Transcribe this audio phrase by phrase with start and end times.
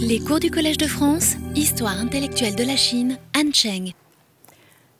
[0.00, 3.92] Les cours du Collège de France, Histoire intellectuelle de la Chine, Anne Cheng.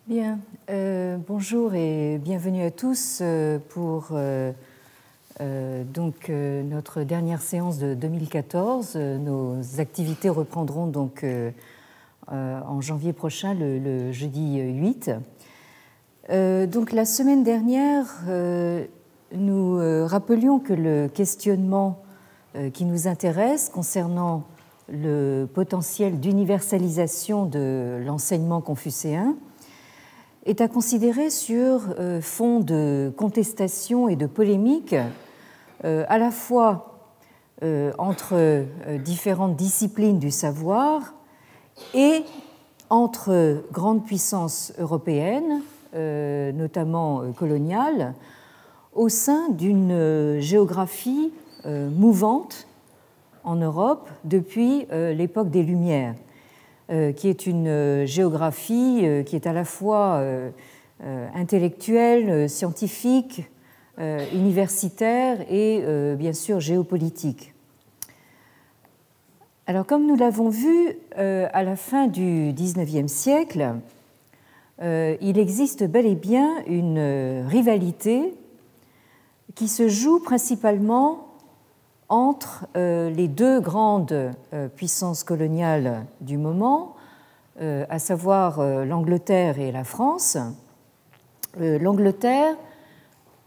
[0.07, 0.38] Bien,
[0.71, 4.53] euh, bonjour et bienvenue à tous euh, pour euh,
[5.85, 8.97] donc notre dernière séance de 2014.
[8.97, 11.24] Nos activités reprendront donc
[12.29, 15.11] en janvier prochain, le, le jeudi 8.
[16.66, 18.06] donc la semaine dernière,
[19.34, 22.02] nous rappelions que le questionnement
[22.73, 24.45] qui nous intéresse concernant
[24.88, 29.37] le potentiel d'universalisation de l'enseignement confucéen
[30.45, 34.97] est à considérer sur euh, fond de contestation et de polémique
[35.84, 36.98] euh, à la fois
[37.62, 38.65] euh, entre
[39.05, 41.15] différentes disciplines du savoir
[41.95, 42.24] et
[42.91, 45.62] entre grandes puissances européennes,
[45.95, 48.12] notamment coloniales,
[48.95, 51.33] au sein d'une géographie
[51.65, 52.66] mouvante
[53.45, 56.14] en Europe depuis l'époque des Lumières.
[56.92, 60.23] Euh, qui est une euh, géographie euh, qui est à la fois
[61.34, 63.43] intellectuelle, scientifique,
[63.99, 65.82] universitaire et
[66.16, 67.52] bien sûr géopolitique.
[69.66, 73.74] Alors comme nous l'avons vu à la fin du XIXe siècle,
[74.80, 78.32] il existe bel et bien une rivalité
[79.56, 81.31] qui se joue principalement
[82.12, 84.12] entre euh, les deux grandes
[84.52, 86.94] euh, puissances coloniales du moment,
[87.62, 90.36] euh, à savoir l'Angleterre et la France.
[91.58, 92.55] L'Angleterre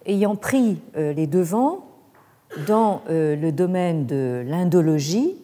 [0.06, 1.86] ayant pris les devants
[2.68, 5.36] dans le domaine de l'indologie,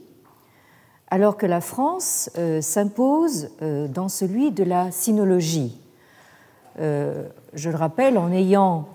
[1.09, 2.30] alors que la France
[2.61, 3.49] s'impose
[3.89, 5.81] dans celui de la sinologie.
[6.77, 8.89] Je le rappelle, en ayant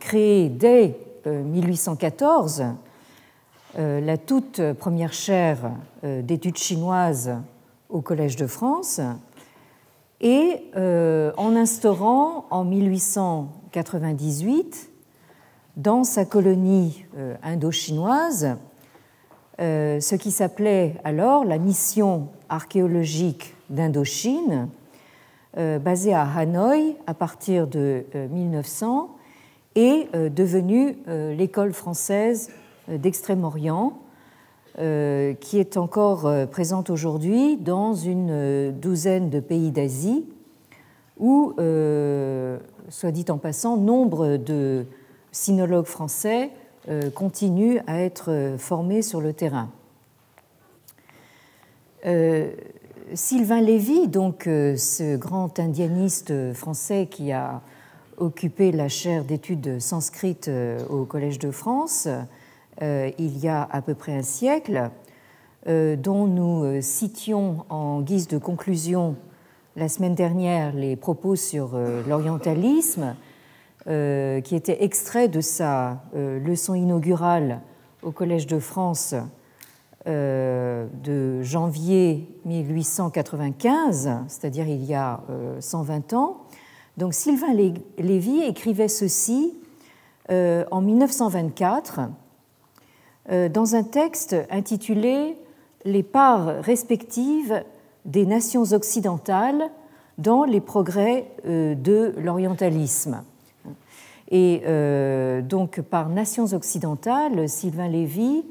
[0.00, 0.98] créé dès
[1.30, 2.64] 1814 euh,
[3.76, 5.70] la toute première chaire
[6.02, 7.34] euh, d'études chinoises
[7.90, 9.02] au Collège de France.
[10.22, 14.88] Et euh, en instaurant en 1898
[15.76, 17.04] dans sa colonie
[17.42, 18.56] indo-chinoise
[19.58, 24.70] ce qui s'appelait alors la mission archéologique d'Indochine,
[25.54, 29.14] basée à Hanoï à partir de 1900
[29.74, 32.48] et devenue l'école française
[32.88, 33.98] d'Extrême-Orient,
[34.78, 40.26] euh, qui est encore euh, présente aujourd'hui dans une euh, douzaine de pays d'Asie,
[41.18, 41.54] où,
[42.90, 44.84] soit dit en passant, nombre de
[45.32, 46.50] sinologues français
[47.14, 49.70] continuent à être formés sur le terrain.
[53.14, 57.62] Sylvain Lévy, donc ce grand indianiste français qui a
[58.18, 60.50] occupé la chaire d'études sanskrites
[60.90, 62.20] au Collège de France, euh,
[62.80, 64.90] il y a à peu près un siècle,
[65.68, 69.16] euh, dont nous euh, citions en guise de conclusion
[69.74, 71.76] la semaine dernière les propos sur
[72.08, 73.14] l'orientalisme,
[73.84, 77.60] qui était extrait de sa leçon inaugurale
[78.02, 79.14] au Collège de France
[80.06, 85.20] de janvier 1895, c'est-à-dire il y a
[85.60, 86.46] 120 ans.
[86.96, 87.52] Donc Sylvain
[87.98, 89.52] Lévy écrivait ceci
[90.30, 92.04] en 1924 euh,
[93.28, 95.36] dans un texte intitulé
[95.84, 97.62] Les parts respectives
[98.04, 99.70] des nations occidentales
[100.18, 103.22] dans les progrès euh, de l'orientalisme.
[104.30, 108.44] Et euh, donc par nations occidentales, Sylvain Lévy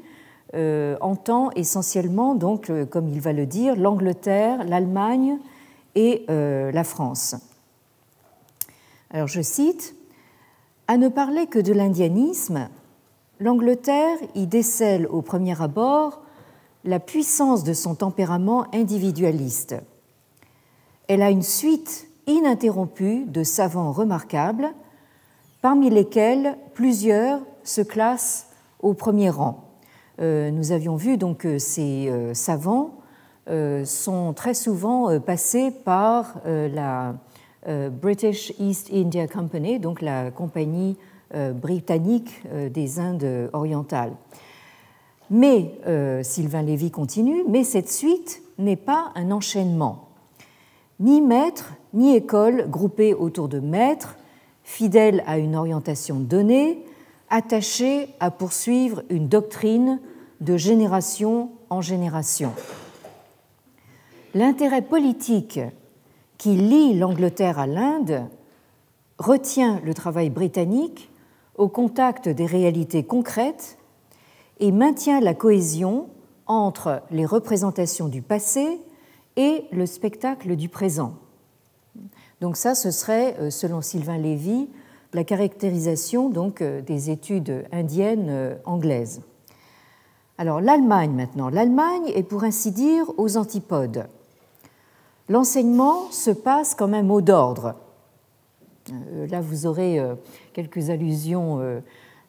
[1.02, 5.36] entend essentiellement, donc, comme il va le dire, l'Angleterre, l'Allemagne
[5.94, 7.36] et la France.
[9.10, 9.94] Alors je cite,
[10.88, 12.68] À ne parler que de l'indianisme,
[13.40, 16.22] l'Angleterre y décèle au premier abord
[16.84, 19.76] la puissance de son tempérament individualiste.
[21.08, 24.68] Elle a une suite ininterrompue de savants remarquables,
[25.62, 28.48] parmi lesquels plusieurs se classent
[28.80, 29.64] au premier rang.
[30.20, 32.98] Euh, nous avions vu donc que ces euh, savants
[33.48, 37.14] euh, sont très souvent passés par la
[37.90, 40.96] British East India Company, donc la compagnie
[41.32, 44.12] britannique euh, des Indes orientales.
[45.30, 50.08] Mais, euh, Sylvain Lévy continue, mais cette suite n'est pas un enchaînement.
[51.00, 54.16] Ni maître, ni école groupée autour de maîtres,
[54.62, 56.84] fidèles à une orientation donnée,
[57.28, 60.00] attachés à poursuivre une doctrine
[60.40, 62.52] de génération en génération.
[64.34, 65.60] L'intérêt politique
[66.38, 68.26] qui lie l'Angleterre à l'Inde
[69.18, 71.10] retient le travail britannique
[71.56, 73.78] au contact des réalités concrètes
[74.60, 76.08] et maintient la cohésion
[76.46, 78.80] entre les représentations du passé
[79.36, 81.14] et le spectacle du présent.
[82.40, 84.68] Donc ça, ce serait, selon Sylvain Lévy,
[85.12, 89.22] la caractérisation donc, des études indiennes anglaises.
[90.38, 91.48] Alors l'Allemagne maintenant.
[91.48, 94.06] L'Allemagne est pour ainsi dire aux antipodes.
[95.28, 97.74] L'enseignement se passe comme un mot d'ordre.
[98.92, 100.14] Euh, là, vous aurez euh,
[100.52, 101.80] quelques allusions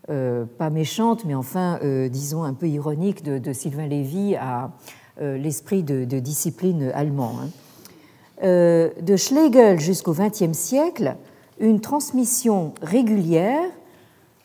[0.09, 4.71] euh, pas méchantes, mais enfin, disons, un peu ironiques de, Sylvain Lévy à
[5.19, 7.35] l'esprit de, discipline allemand.
[7.41, 7.49] Hein.
[8.41, 11.17] De Schlegel jusqu'au XXe siècle,
[11.59, 13.69] une transmission régulière,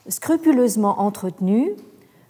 [0.08, 1.70] scrupuleusement entretenue,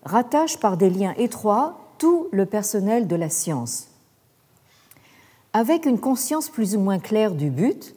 [0.04, 3.88] rattache par des liens étroits tout le personnel de la science.
[5.54, 7.94] Avec une conscience plus ou moins claire du but,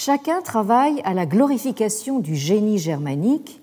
[0.00, 3.60] chacun travaille à la glorification du génie germanique,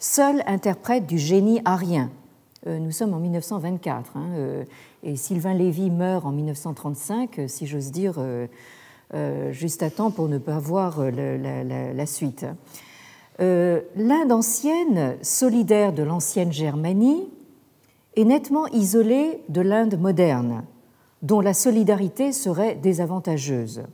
[0.00, 2.10] seul interprète du génie arien.
[2.66, 4.64] Euh, nous sommes en 1924 hein, euh,
[5.04, 10.38] et Sylvain Lévy meurt en 1935, si j'ose dire, euh, juste à temps pour ne
[10.38, 12.44] pas voir la suite.
[13.40, 17.28] Euh, L'Inde ancienne, solidaire de l'ancienne Germanie,
[18.16, 20.64] est nettement isolée de l'Inde moderne,
[21.22, 23.84] dont la solidarité serait désavantageuse.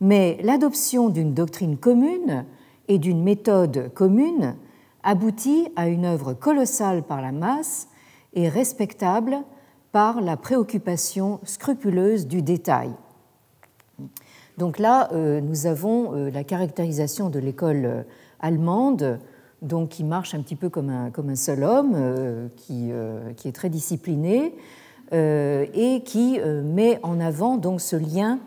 [0.00, 2.44] Mais l'adoption d'une doctrine commune
[2.88, 4.56] et d'une méthode commune
[5.02, 7.88] aboutit à une œuvre colossale par la masse
[8.34, 9.38] et respectable
[9.92, 12.90] par la préoccupation scrupuleuse du détail.
[14.58, 18.04] Donc là, euh, nous avons euh, la caractérisation de l'école
[18.40, 19.18] allemande,
[19.62, 23.32] donc qui marche un petit peu comme un, comme un seul homme, euh, qui, euh,
[23.34, 24.54] qui, est très discipliné
[25.12, 28.38] euh, et qui met en avant donc ce lien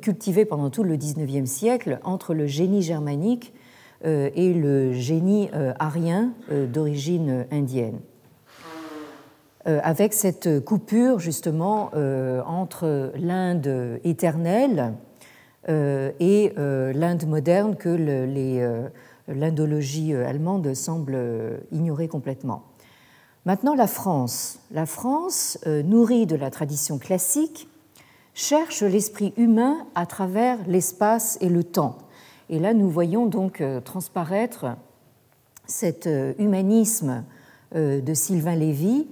[0.00, 3.52] cultivé pendant tout le XIXe siècle entre le génie germanique
[4.04, 8.00] et le génie arien d'origine indienne
[9.66, 11.90] avec cette coupure justement
[12.46, 14.94] entre l'Inde éternelle
[15.68, 18.88] euh, et euh, l'Inde moderne que euh,
[19.28, 21.16] l'indologie allemande semble
[21.72, 22.64] ignorer complètement.
[23.46, 24.60] Maintenant, la France.
[24.70, 27.68] La France, nourrie de la tradition classique,
[28.34, 31.98] cherche l'esprit humain à travers l'espace et le temps.
[32.50, 34.66] Et là, nous voyons donc transparaître
[35.66, 36.08] cet
[36.38, 37.24] humanisme
[37.74, 39.06] de Sylvain Lévy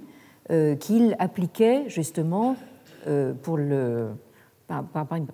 [0.79, 2.55] qu'il appliquait justement
[3.41, 3.57] pour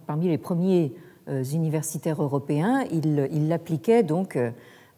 [0.08, 0.94] parmi les premiers
[1.30, 4.38] euh, universitaires européens, il l'appliquait donc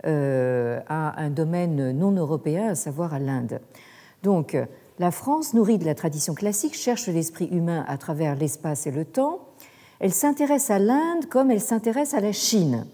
[0.06, 3.60] euh, à un domaine non européen, à savoir à l'Inde.
[4.24, 4.58] Donc,
[5.00, 9.06] la France, nourrie de la tradition classique, cherche l'esprit humain à travers l'espace et le
[9.06, 9.40] temps.
[10.00, 12.86] Elle s'intéresse à l'Inde comme elle s'intéresse à la Chine,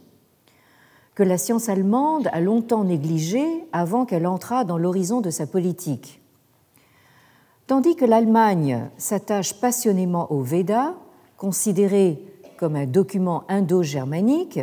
[1.15, 6.21] que la science allemande a longtemps négligée avant qu'elle entrât dans l'horizon de sa politique.
[7.65, 10.93] Tandis que l'Allemagne s'attache passionnément aux Védas,
[11.37, 12.23] considérés
[12.57, 14.59] comme un document indo-germanique,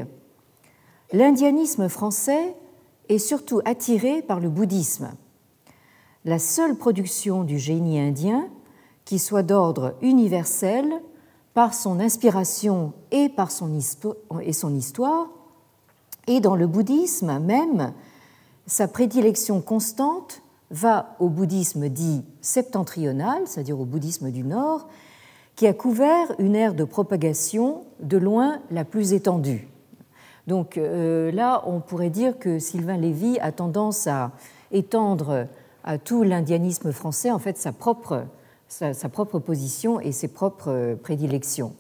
[1.13, 2.55] l'indianisme français
[3.09, 5.11] est surtout attiré par le bouddhisme.
[6.27, 8.49] La seule production du génie indien
[9.05, 10.87] qui soit d'ordre universel
[11.53, 15.29] par son inspiration et par son, histoire,
[16.27, 17.93] et dans le bouddhisme même,
[18.67, 20.41] sa prédilection constante
[20.71, 24.89] va au bouddhisme dit septentrional, c'est-à-dire au bouddhisme du Nord,
[25.57, 29.69] qui a couvert une ère de propagation de loin la plus étendue.
[30.47, 34.33] Donc euh, là, on pourrait dire que Sylvain Lévy a tendance à
[34.73, 35.47] étendre
[35.85, 38.27] à tout l'indianisme français en fait sa propre,
[39.39, 41.75] position et ses propres prédilections.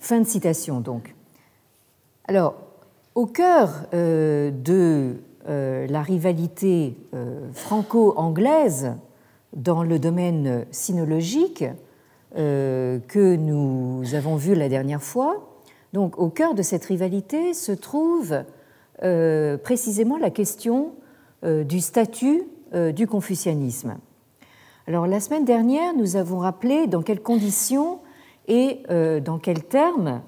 [0.00, 1.14] Fin de citation donc.
[2.28, 2.54] Alors,
[3.14, 5.16] au cœur euh, de
[5.48, 6.98] euh, la rivalité
[7.54, 8.94] franco-anglaise
[9.54, 11.64] dans le domaine sinologique,
[12.36, 15.62] euh, que nous avons vu la dernière fois.
[15.94, 18.42] Donc, au cœur de cette rivalité se trouve
[19.02, 21.05] euh, précisément la question euh,
[21.42, 22.42] du statut
[22.94, 23.96] du confucianisme.
[24.86, 28.00] Alors, la semaine dernière, nous avons rappelé dans quelles conditions
[28.48, 30.22] et dans quels termes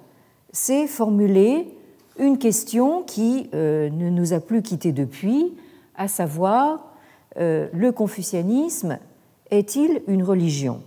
[0.53, 1.69] s'est formulée
[2.19, 5.55] une question qui ne nous a plus quittés depuis,
[5.97, 6.93] à savoir
[7.37, 8.99] le confucianisme
[9.51, 10.83] est-il une religion?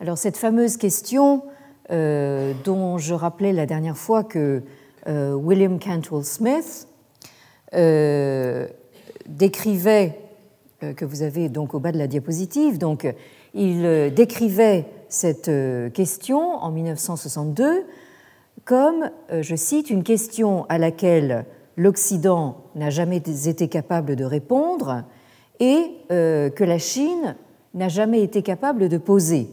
[0.00, 1.44] Alors cette fameuse question
[1.90, 4.62] euh, dont je rappelais la dernière fois que
[5.08, 6.88] euh, William Cantwell Smith
[7.74, 8.66] euh,
[9.26, 10.18] décrivait,
[10.96, 13.06] que vous avez donc au bas de la diapositive, donc
[13.54, 15.50] il décrivait cette
[15.92, 17.84] question en 1962
[18.64, 21.44] comme, je cite, une question à laquelle
[21.76, 25.04] l'Occident n'a jamais été capable de répondre
[25.60, 27.36] et que la Chine
[27.74, 29.50] n'a jamais été capable de poser.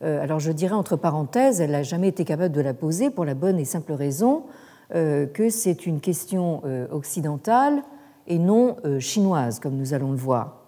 [0.00, 3.34] Alors je dirais entre parenthèses, elle n'a jamais été capable de la poser pour la
[3.34, 4.44] bonne et simple raison
[4.90, 6.62] que c'est une question
[6.92, 7.82] occidentale
[8.26, 10.60] et non chinoise, comme nous allons le voir.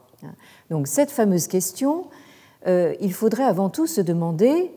[0.71, 2.07] Donc cette fameuse question,
[2.67, 4.73] il faudrait avant tout se demander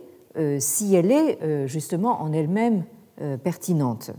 [0.59, 2.83] si elle est justement en elle-même
[3.43, 4.11] pertinente.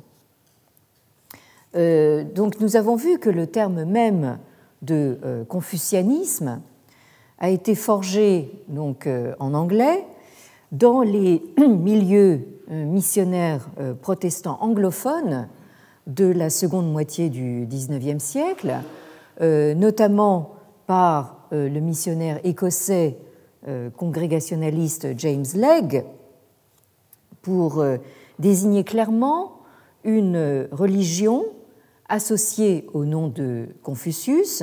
[1.75, 4.39] Euh, donc nous avons vu que le terme même
[4.83, 6.61] de euh, confucianisme
[7.39, 10.05] a été forgé donc, euh, en anglais
[10.73, 13.69] dans les milieux missionnaires
[14.01, 15.49] protestants anglophones
[16.07, 18.75] de la seconde moitié du XIXe siècle,
[19.41, 20.55] notamment
[20.87, 23.19] par le missionnaire écossais
[23.97, 26.03] congrégationaliste James Legge,
[27.43, 27.85] pour
[28.39, 29.61] désigner clairement
[30.05, 31.45] une religion
[32.09, 34.63] associé au nom de Confucius,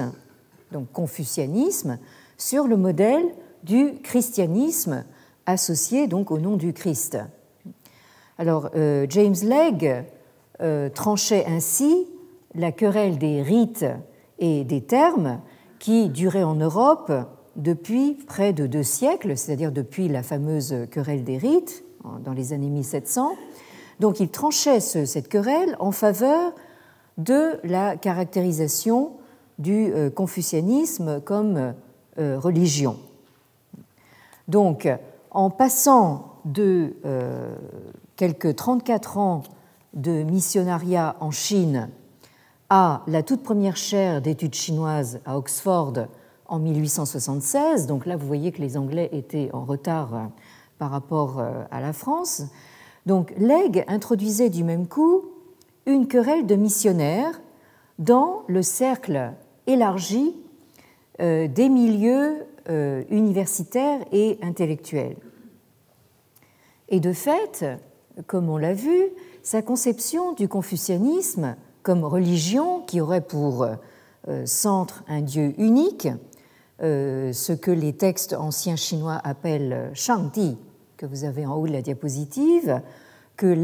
[0.72, 2.00] donc confucianisme,
[2.38, 3.25] sur le modèle
[3.63, 5.04] du christianisme
[5.50, 7.18] associé donc au nom du Christ.
[8.38, 10.03] Alors euh, James Legge
[10.62, 12.08] euh, tranchait ainsi
[12.56, 13.86] la querelle des rites
[14.39, 15.41] et des termes
[15.79, 17.12] qui durait en Europe
[17.56, 21.84] depuis près de deux siècles, c'est-à-dire depuis la fameuse querelle des rites
[22.24, 23.32] dans les années 1700.
[24.00, 26.53] Donc il tranchait cette querelle en faveur
[27.18, 29.12] de la caractérisation
[29.58, 31.74] du euh, confucianisme comme
[32.18, 32.98] religion.
[34.50, 34.89] Donc,
[35.31, 37.55] en passant de euh,
[38.15, 39.43] quelques 34 ans
[39.93, 41.89] de missionnariat en Chine
[42.69, 45.93] à la toute première chaire d'études chinoises à Oxford
[46.45, 50.29] en 1876, donc là vous voyez que les Anglais étaient en retard
[50.77, 52.43] par rapport à la France,
[53.05, 55.25] donc Legge introduisait du même coup
[55.86, 57.41] une querelle de missionnaires
[57.98, 59.33] dans le cercle
[59.67, 60.36] élargi
[61.21, 65.18] euh, des milieux euh, universitaires et intellectuels.
[66.90, 67.66] Et de fait,
[68.28, 69.10] comme on l'a vu,
[69.44, 76.08] sa conception du confucianisme comme religion qui aurait pour euh, centre un dieu unique,
[76.82, 80.58] ce que les textes anciens chinois appellent Shangdi,
[80.96, 82.82] que vous avez en haut de la diapositive,
[83.40, 83.56] que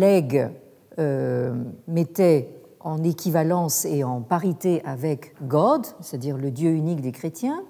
[0.98, 1.54] euh,
[1.90, 2.48] mettait
[2.80, 7.62] en équivalence et en parité avec God, c'est-à-dire le Dieu unique des chrétiens.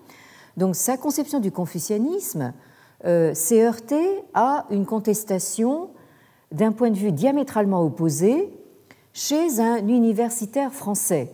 [0.57, 2.53] Donc sa conception du confucianisme
[3.05, 5.89] euh, s'est heurtée à une contestation
[6.51, 8.49] d'un point de vue diamétralement opposé
[9.13, 11.33] chez un universitaire français.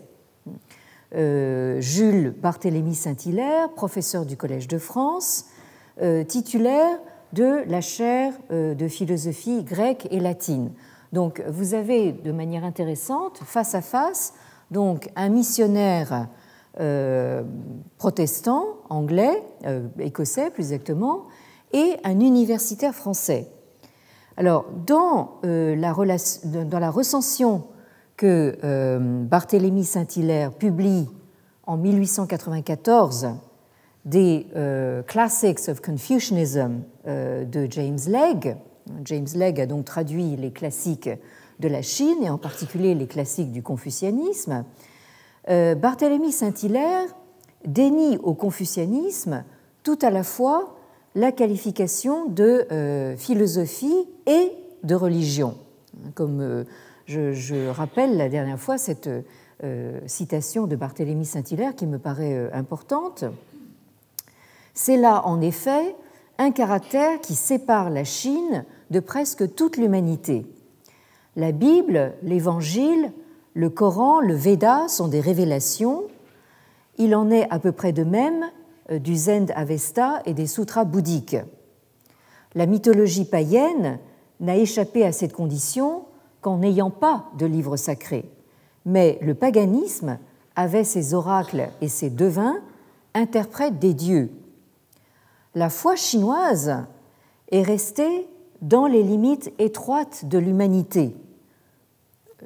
[1.14, 5.46] Euh, Jules Barthélemy Saint-Hilaire, professeur du Collège de France,
[6.28, 6.98] titulaire
[7.34, 10.72] de la chaire de philosophie grecque et latine.
[11.12, 14.34] Donc vous avez de manière intéressante, face à face,
[14.72, 16.28] donc un missionnaire
[16.80, 17.44] euh,
[17.98, 21.26] protestant, anglais, euh, écossais plus exactement,
[21.74, 23.48] et un universitaire français.
[24.38, 25.94] Alors, dans, euh, la,
[26.66, 27.64] dans la, recension
[28.16, 31.10] que Barthélemy Saint-Hilaire publie
[31.66, 33.30] en 1894
[34.06, 34.48] des
[35.08, 38.56] Classics of Confucianism de James Legge,
[39.06, 41.10] James Legge a donc traduit les classiques
[41.60, 44.66] de la Chine et en particulier les classiques du confucianisme.
[45.50, 47.08] Euh, Barthélemy Saint-Hilaire
[47.66, 49.44] dénie au confucianisme
[49.84, 50.76] tout à la fois
[51.16, 54.52] la qualification de euh, philosophie et
[54.84, 55.58] de religion.
[56.14, 56.64] Comme euh,
[57.06, 59.10] je, rappelle la dernière fois cette
[60.08, 63.26] citation de Barthélemy Saint-Hilaire qui me paraît importante.
[64.74, 65.96] C'est là en effet
[66.40, 70.48] un caractère qui sépare la Chine de presque toute l'humanité.
[71.36, 73.12] La Bible, l'Évangile,
[73.54, 76.04] le Coran, le Veda sont des révélations.
[76.98, 78.46] Il en est à peu près de même
[78.90, 81.38] euh, du Zend Avesta et des sutras bouddhiques.
[82.56, 84.00] La mythologie païenne
[84.40, 86.04] n'a échappé à cette condition
[86.42, 88.30] qu'en n'ayant pas de livre sacré.
[88.86, 90.18] Mais le paganisme
[90.56, 92.58] avait ses oracles et ses devins,
[93.14, 94.32] interprètes des dieux
[95.56, 96.86] la foi chinoise
[97.52, 98.28] est restée
[98.62, 101.16] dans les limites étroites de l'humanité.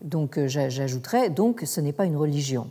[0.01, 2.69] Donc euh, j'ajouterais donc ce n'est pas une religion.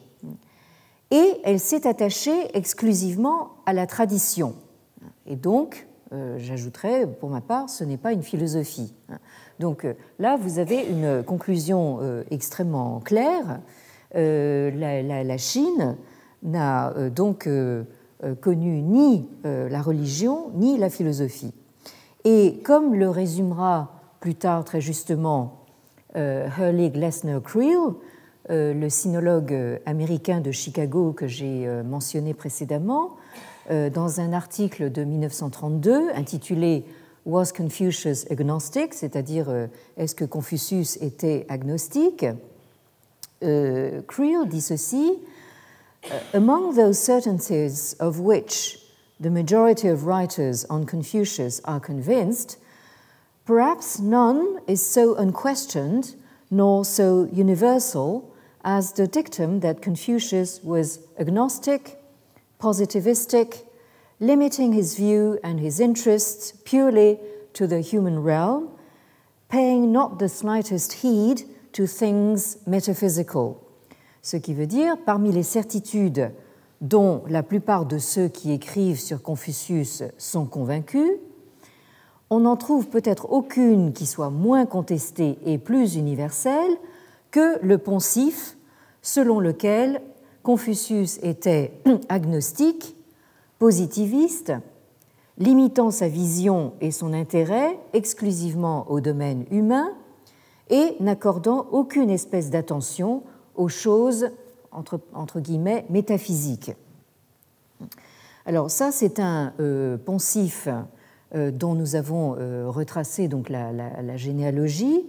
[1.10, 4.54] Et elle s'est attachée exclusivement à la tradition.
[5.26, 8.94] Et donc, euh, j'ajouterais pour ma part, ce n'est pas une philosophie.
[9.60, 12.00] Donc euh, là, vous avez une conclusion
[12.30, 13.60] extrêmement claire.
[14.14, 15.96] La Chine
[16.42, 17.48] n'a donc
[18.40, 21.52] connu ni la religion ni la philosophie.
[22.24, 25.63] Et comme le résumera plus tard très justement
[26.14, 27.94] Hurley Glessner Creel,
[28.48, 33.16] le sinologue américain de Chicago que j'ai mentionné précédemment,
[33.70, 36.84] dans un article de 1932 intitulé
[37.26, 39.46] Was Confucius agnostic c'est-à-dire
[39.96, 42.26] est-ce que Confucius était agnostique?
[43.40, 45.18] Creel dit ceci
[46.34, 48.78] Among those certainties of which
[49.20, 52.58] the majority of writers on Confucius are convinced,
[53.44, 56.14] perhaps none is so unquestioned
[56.50, 58.34] nor so universal
[58.64, 61.98] as the dictum that Confucius was agnostic,
[62.60, 63.64] positivistic,
[64.20, 67.18] limiting his view and his interests purely
[67.52, 68.70] to the human realm,
[69.48, 73.60] paying not the slightest heed to things metaphysical.
[74.22, 76.30] Ce qui veut dire, parmi les certitudes
[76.80, 81.18] dont la plupart de ceux qui écrivent sur Confucius sont convaincus,
[82.34, 86.72] on n'en trouve peut-être aucune qui soit moins contestée et plus universelle
[87.30, 88.56] que le poncif
[89.02, 90.02] selon lequel
[90.42, 92.96] Confucius était agnostique,
[93.60, 94.52] positiviste,
[95.38, 99.92] limitant sa vision et son intérêt exclusivement au domaine humain
[100.70, 103.22] et n'accordant aucune espèce d'attention
[103.54, 104.30] aux choses
[104.72, 106.72] entre, guillemets métaphysiques.
[108.44, 110.68] Alors ça, c'est un euh, poncif
[111.34, 115.06] dont nous avons euh, retracé donc la, généalogie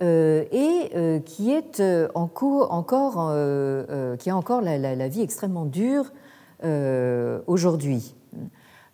[0.00, 1.82] et qui est
[2.14, 3.32] en cours, encore,
[4.18, 6.12] qui a encore la, la vie extrêmement dure
[7.46, 8.16] aujourd'hui.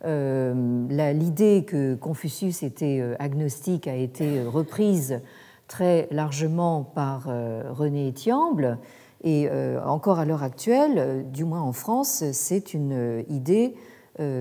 [0.05, 5.23] L'idée que Confucius était agnostique a été reprise
[5.69, 7.31] très largement par
[7.71, 8.79] René Etiamble
[9.23, 13.75] et euh, encore à l'heure actuelle, euh, du moins en France, c'est une euh, idée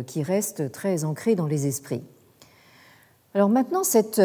[0.08, 2.04] qui reste très ancrée dans les esprits.
[3.34, 4.22] Alors maintenant, cette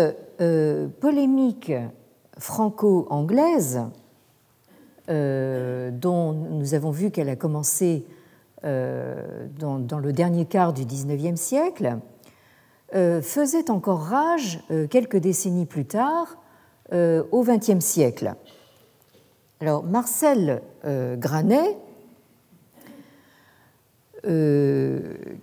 [1.01, 1.73] polémique
[2.39, 3.83] franco-anglaise,
[5.09, 8.07] dont nous avons vu qu'elle a commencé
[8.63, 11.99] dans, dans, le dernier quart du XIXe siècle,
[12.93, 16.39] faisait encore rage quelques décennies plus tard,
[16.93, 18.35] au XXe siècle.
[19.65, 21.84] Alors Marcel euh, Granet, euh,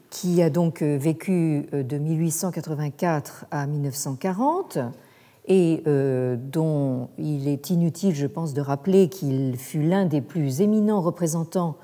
[0.10, 4.80] qui a donc euh, vécu de 1884 à 1940
[5.48, 11.02] et dont il est inutile, je pense, de rappeler qu'il fut l'un des plus éminents
[11.02, 11.78] représentants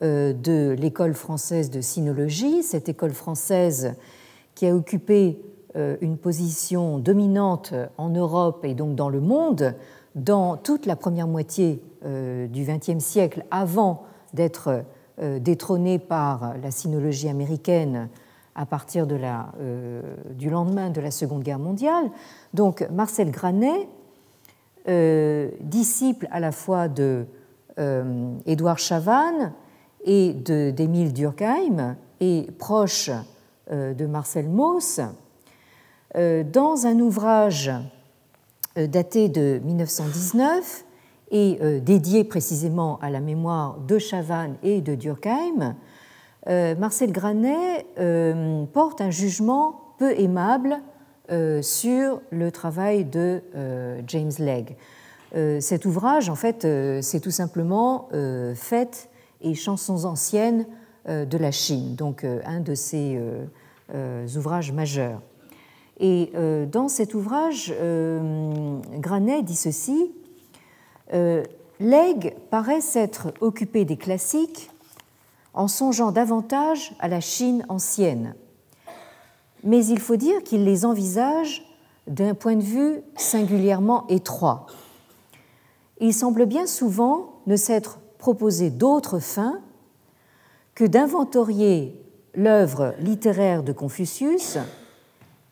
[0.00, 3.94] de l'école française de sinologie, cette école française
[4.54, 5.38] qui a occupé
[6.00, 9.74] une position dominante en Europe et donc dans le monde
[10.14, 14.82] dans toute la première moitié euh, du XXe siècle, avant d'être euh,
[15.18, 18.08] détrôné par la sinologie américaine
[18.56, 19.18] à partir de
[19.60, 22.10] euh, du lendemain de la Seconde Guerre mondiale.
[22.52, 23.88] Donc Marcel Granet,
[25.60, 27.26] disciple à la fois de
[28.46, 29.52] Édouard Chavannes
[30.04, 33.10] et d'Émile Durkheim, et proche
[33.70, 35.00] de Marcel Mauss,
[36.14, 37.70] dans un ouvrage
[38.76, 40.83] euh, daté de 1919
[41.34, 45.74] et euh, dédié précisément à la mémoire de Chavannes et de Durkheim,
[46.46, 47.86] euh, Marcel Granet
[48.72, 50.80] porte un jugement peu aimable
[51.62, 53.40] sur le travail de
[54.06, 54.76] James Legge.
[55.60, 56.66] Cet ouvrage, en fait,
[57.00, 58.08] c'est tout simplement
[58.54, 59.08] Fêtes
[59.40, 60.66] et chansons anciennes
[61.08, 63.18] de la Chine, donc un de ses
[64.36, 65.22] ouvrages majeurs.
[66.00, 70.23] Et euh, dans cet ouvrage, euh, Granet dit ceci euh,
[71.10, 74.70] Legge paraît s'être occupé des classiques
[75.54, 78.34] en songeant davantage à la Chine ancienne.
[79.62, 81.64] Mais il faut dire qu'il les envisage
[82.06, 84.66] d'un point de vue singulièrement étroit.
[86.00, 89.60] Il semble bien souvent ne s'être proposé d'autre fin
[90.74, 92.00] que d'inventorier
[92.34, 94.58] l'œuvre littéraire de Confucius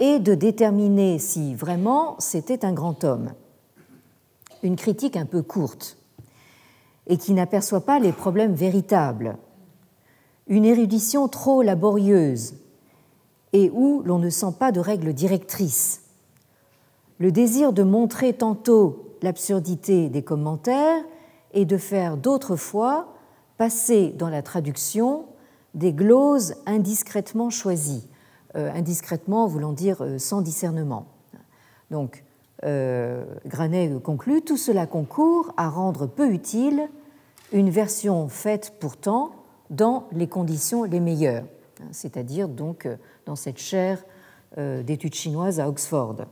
[0.01, 3.33] et de déterminer si vraiment c'était un grand homme.
[4.63, 5.99] Une critique un peu courte
[7.07, 9.37] et qui n'aperçoit pas les problèmes véritables.
[10.47, 12.55] Une érudition trop laborieuse
[13.53, 16.03] et où l'on ne sent pas de règles directrices.
[17.19, 21.03] Le désir de montrer tantôt l'absurdité des commentaires
[21.53, 23.15] et de faire d'autres fois
[23.59, 25.27] passer dans la traduction
[25.75, 28.09] des gloses indiscrètement choisies
[28.55, 31.07] euh, indiscrètement, voulant dire euh, sans discernement.
[31.91, 32.23] Donc,
[32.65, 36.89] euh, Granet conclut Tout cela concourt à rendre peu utile
[37.53, 39.33] une version faite pourtant
[39.71, 41.45] dans les conditions les meilleures,
[41.91, 42.89] c'est-à-dire donc
[43.27, 44.05] dans cette chaire
[44.57, 46.27] d'études chinoises à Oxford.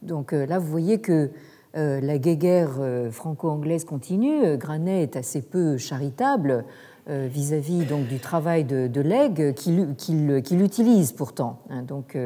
[0.00, 1.30] Donc là, vous voyez que
[1.74, 6.64] la guerre franco-anglaise continue, Granet est assez peu charitable
[7.06, 11.60] vis-à-vis donc du travail de, de qu'il utilise pourtant.
[11.68, 11.82] Hein.
[11.82, 12.16] donc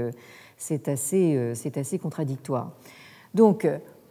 [0.56, 2.72] c'est assez, contradictoire.
[3.36, 3.68] Donc,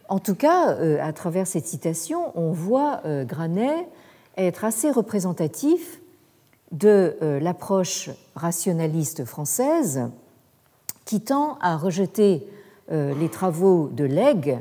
[0.08, 3.88] en tout cas, à travers cette citation, on voit Granet
[4.38, 6.00] être assez représentatif
[6.72, 10.10] de euh, l'approche rationaliste française
[11.06, 12.48] qui tend à rejeter
[12.92, 14.58] euh, les travaux de Legge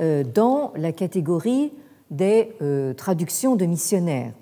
[0.00, 1.72] euh, dans la catégorie
[2.10, 2.56] des
[2.96, 4.32] traductions de missionnaires.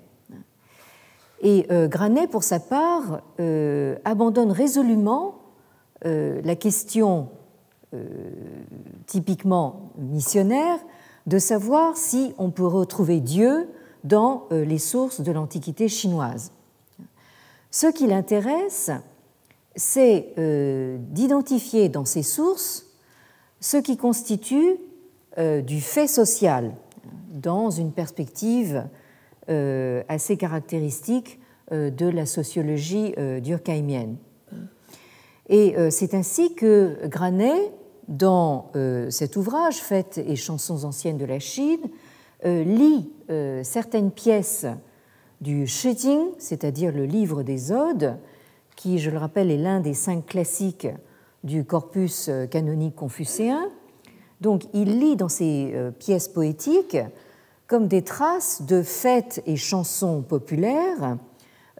[1.41, 3.21] Et Granet, pour sa part,
[4.05, 5.35] abandonne résolument
[6.03, 7.29] la question
[9.07, 10.77] typiquement missionnaire
[11.25, 13.67] de savoir si on peut retrouver Dieu
[14.03, 16.51] dans les sources de l'Antiquité chinoise.
[17.71, 18.91] Ce qui l'intéresse,
[19.75, 22.87] c'est euh, d'identifier dans ces sources
[23.59, 24.77] ce qui constitue
[25.37, 26.73] euh, du fait social
[27.31, 28.85] dans une perspective
[29.49, 31.39] euh, assez caractéristique
[31.71, 34.17] de la sociologie durkheimienne.
[35.49, 37.71] Et c'est ainsi que Granet,
[38.09, 38.71] dans
[39.09, 41.89] cet ouvrage, Fêtes et chansons anciennes de la Chine,
[42.43, 43.09] lit
[43.63, 44.65] certaines pièces
[45.41, 48.17] du Shijing, c'est-à-dire le livre des Odes,
[48.75, 50.87] qui, je le rappelle, est l'un des cinq classiques
[51.43, 53.69] du corpus canonique confucéen.
[54.41, 56.97] Donc il lit dans euh, pièces poétiques
[57.67, 61.17] comme des traces de fêtes et chansons populaires,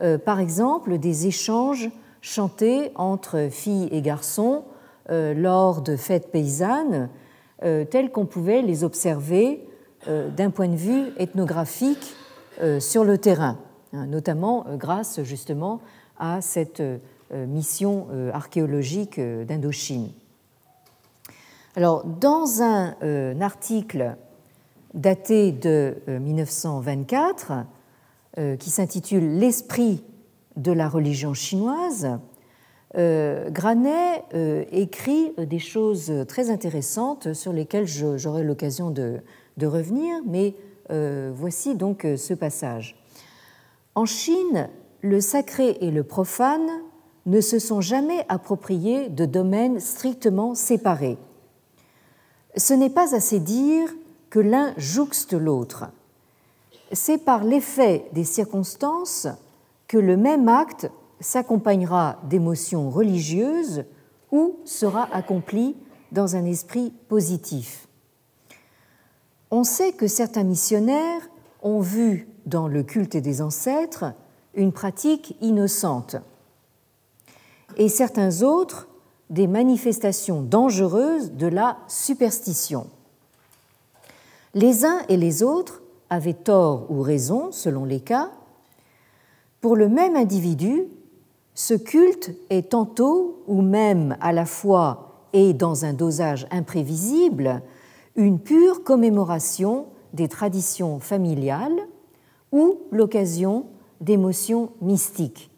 [0.01, 1.89] euh, par exemple des échanges
[2.21, 4.68] chantés entre filles et garçons euh,
[5.09, 7.09] lors de fêtes paysannes,
[7.61, 9.67] telles qu'on pouvait les observer
[10.07, 12.15] d'un point de vue ethnographique
[12.61, 13.57] euh, sur le terrain,
[13.93, 15.79] hein, notamment euh, grâce justement
[16.17, 16.97] à cette euh,
[17.31, 20.09] mission archéologique d'Indochine.
[21.75, 24.17] Alors, dans un article
[24.95, 27.51] daté de 1924
[28.57, 30.03] qui s'intitule L'esprit
[30.55, 32.09] de la religion chinoise,
[32.95, 34.23] Granet
[34.71, 39.21] écrit des choses très intéressantes sur lesquelles j'aurai l'occasion de,
[39.61, 40.55] revenir, mais
[40.91, 42.95] euh, voici donc euh, ce passage.
[43.93, 44.69] En Chine,
[45.01, 46.67] le sacré et le profane
[47.25, 51.17] ne se sont jamais appropriés de domaines strictement séparés.
[52.55, 53.87] Ce n'est pas assez dire
[54.31, 55.85] que l'un jouxte l'autre.
[56.91, 59.27] C'est par l'effet des circonstances
[59.87, 63.85] que le même acte s'accompagnera d'émotions religieuses
[64.31, 65.75] ou sera accompli
[66.11, 67.89] dans un esprit positif
[69.51, 71.29] on sait que certains missionnaires
[71.61, 74.05] ont vu dans le culte des ancêtres
[74.53, 76.15] une pratique innocente
[77.77, 78.87] et certains autres
[79.29, 82.87] des manifestations dangereuses de la superstition.
[84.55, 88.31] Les uns et les autres avaient tort ou raison, selon les cas.
[89.61, 90.85] Pour le même individu,
[91.59, 97.61] ce culte est tantôt ou même à la fois et dans un dosage imprévisible
[98.15, 101.77] une pure commémoration des traditions familiales
[102.53, 103.65] ou l'occasion
[103.99, 105.51] d'émotions mystiques.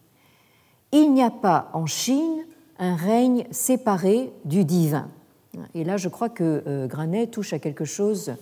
[0.91, 2.47] Il n'y a pas en Chine
[2.79, 5.07] un règne séparé du divin.
[5.75, 8.33] Et là, je crois que euh, Granet touche à quelque chose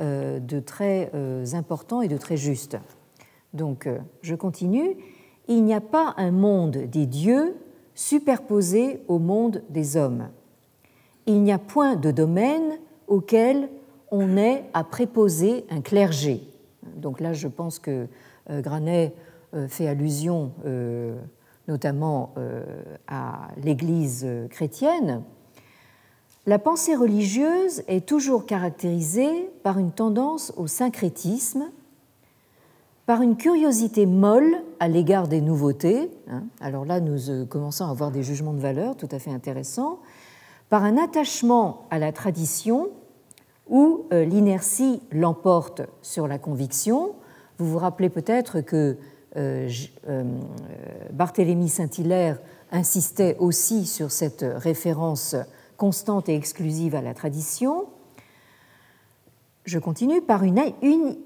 [0.00, 2.76] euh, de très euh, important et de très juste.
[3.52, 3.88] Donc,
[4.22, 4.96] je continue.
[5.48, 7.56] Il n'y a pas un monde des dieux
[7.94, 10.28] superposé au monde des hommes.
[11.26, 13.68] Il n'y a point de domaine auquel
[14.10, 16.42] on est à préposer un clergé.
[16.96, 18.06] Donc là, je pense que
[18.50, 19.14] euh, Granet
[19.54, 21.16] euh, fait allusion euh,
[21.66, 22.34] notamment
[23.08, 25.22] à l'Église chrétienne.
[26.44, 31.70] La pensée religieuse est toujours caractérisée par une tendance au syncrétisme,
[33.06, 36.10] par une curiosité molle à l'égard des nouveautés.
[36.28, 36.44] Hein.
[36.60, 39.98] Alors là, nous commençons à avoir des jugements de valeur tout à fait intéressants,
[40.70, 42.88] par un attachement à la tradition
[43.68, 47.14] où euh, l'inertie l'emporte sur la conviction.
[47.58, 48.96] Vous vous rappelez peut-être que
[49.36, 49.68] euh,
[50.08, 50.24] euh,
[51.12, 52.38] Barthélemy Saint-Hilaire
[52.70, 55.36] insistait aussi sur cette référence
[55.76, 57.86] constante et exclusive à la tradition.
[59.64, 61.16] Je continue par une,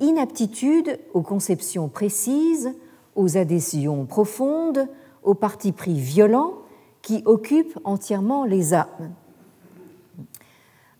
[0.00, 2.74] inaptitude aux conceptions précises,
[3.14, 4.86] aux adhésions profondes,
[5.22, 6.54] aux partis pris violents
[7.00, 9.14] qui occupent entièrement les âmes.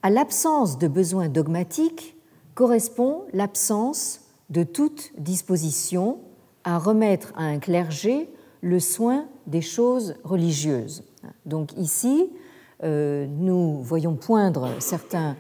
[0.03, 2.17] À l'absence de besoin dogmatique
[2.55, 6.19] correspond l'absence de toute disposition
[6.65, 8.31] à remettre à un clergé
[8.63, 11.05] le soin des choses religieuses.
[11.45, 12.31] Donc ici,
[12.83, 15.37] euh, nous voyons poindre certains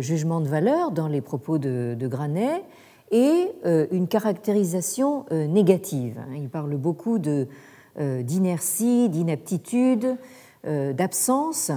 [0.00, 2.62] jugement de valeur dans les propos de, Granet
[3.10, 3.48] et
[3.90, 6.20] une caractérisation négative.
[6.36, 10.16] Il parle beaucoup d'inertie, d'inaptitude,
[10.64, 11.72] d'absence.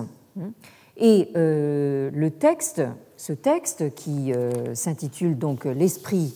[0.98, 2.82] Et le texte,
[3.16, 4.34] ce texte qui
[4.74, 6.36] s'intitule donc L'esprit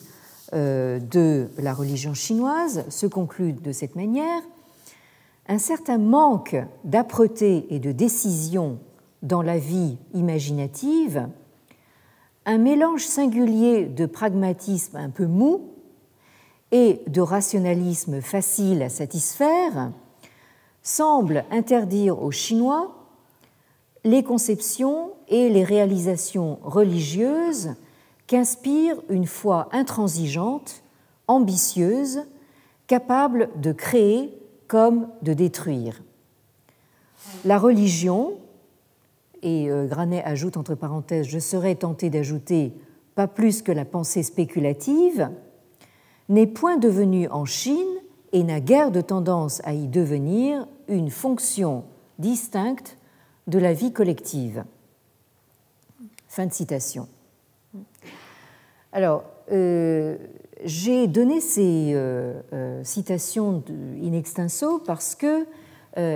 [0.54, 4.42] de la religion chinoise, se conclut de cette manière
[5.48, 8.80] un certain manque d'âpreté et de décision
[9.22, 11.28] dans la vie imaginative,
[12.46, 15.72] un mélange singulier de pragmatisme un peu mou
[16.72, 19.92] et de rationalisme facile à satisfaire
[20.84, 22.96] semble interdire aux Chinois
[24.04, 27.74] les conceptions et les réalisations religieuses
[28.28, 30.84] qu'inspire une foi intransigeante,
[31.28, 32.22] ambitieuse,
[32.88, 36.02] capable de créer comme de détruire.
[37.46, 38.38] La religion,
[39.46, 42.74] et euh, Granet ajoute entre parenthèses, je serais tenté d'ajouter
[43.14, 45.30] pas plus que la pensée spéculative,
[46.28, 47.96] n'est point devenue en Chine
[48.34, 51.84] et n'a guère de tendance à y devenir une fonction
[52.18, 52.98] distincte
[53.46, 54.66] de la vie collective.
[56.28, 57.08] Fin de citation.
[58.92, 60.18] Alors, euh,
[60.64, 63.64] j'ai donné ces euh, citations
[64.04, 65.46] in extenso parce que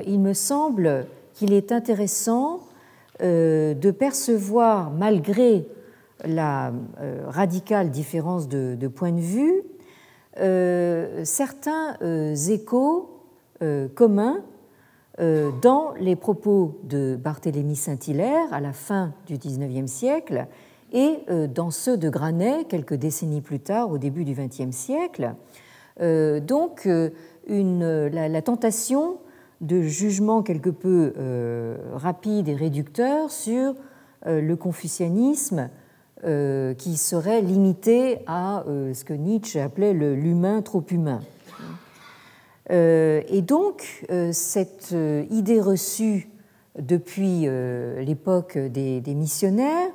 [0.05, 2.59] il me semble qu'il est intéressant
[3.19, 5.67] de percevoir, malgré
[6.25, 6.71] la
[7.27, 9.63] radicale différence de, point de vue,
[11.25, 11.97] certains
[12.49, 13.23] échos
[13.95, 14.43] communs
[15.17, 20.47] dans les propos de Barthélemy Saint-Hilaire à la fin du XIXe siècle
[20.91, 25.33] et euh, dans ceux de Granet quelques décennies plus tard, au début du XXe siècle.
[26.01, 27.09] Euh, donc, euh,
[27.47, 29.17] la, tentation
[29.61, 31.13] de jugement quelque peu
[31.93, 33.75] rapide et réducteur sur
[34.25, 35.69] le confucianisme
[36.23, 41.19] qui serait limité à ce que Nietzsche appelait l'humain trop humain.
[42.69, 44.95] et donc, cette
[45.29, 46.29] idée reçue
[46.77, 47.47] depuis
[48.05, 49.91] l'époque des, missionnaires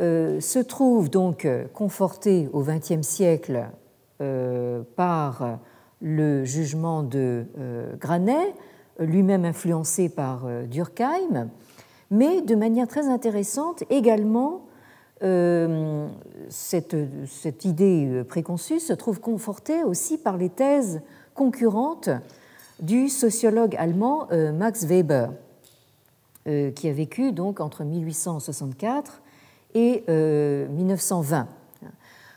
[0.00, 3.68] euh, se trouve donc euh, conforté au XXe siècle
[4.20, 5.58] euh, par
[6.00, 7.44] le jugement de
[7.98, 8.54] Granet,
[8.98, 11.48] lui-même influencé par Durkheim,
[12.10, 14.64] mais de manière très intéressante également,
[15.20, 21.00] cette, cette, idée préconçue se trouve confortée aussi par les thèses
[21.34, 22.10] concurrentes
[22.80, 25.30] du sociologue allemand Max Weber,
[26.44, 29.22] qui a vécu donc entre 1864
[29.74, 30.04] et
[30.70, 31.40] 1920.
[31.40, 31.86] Euh,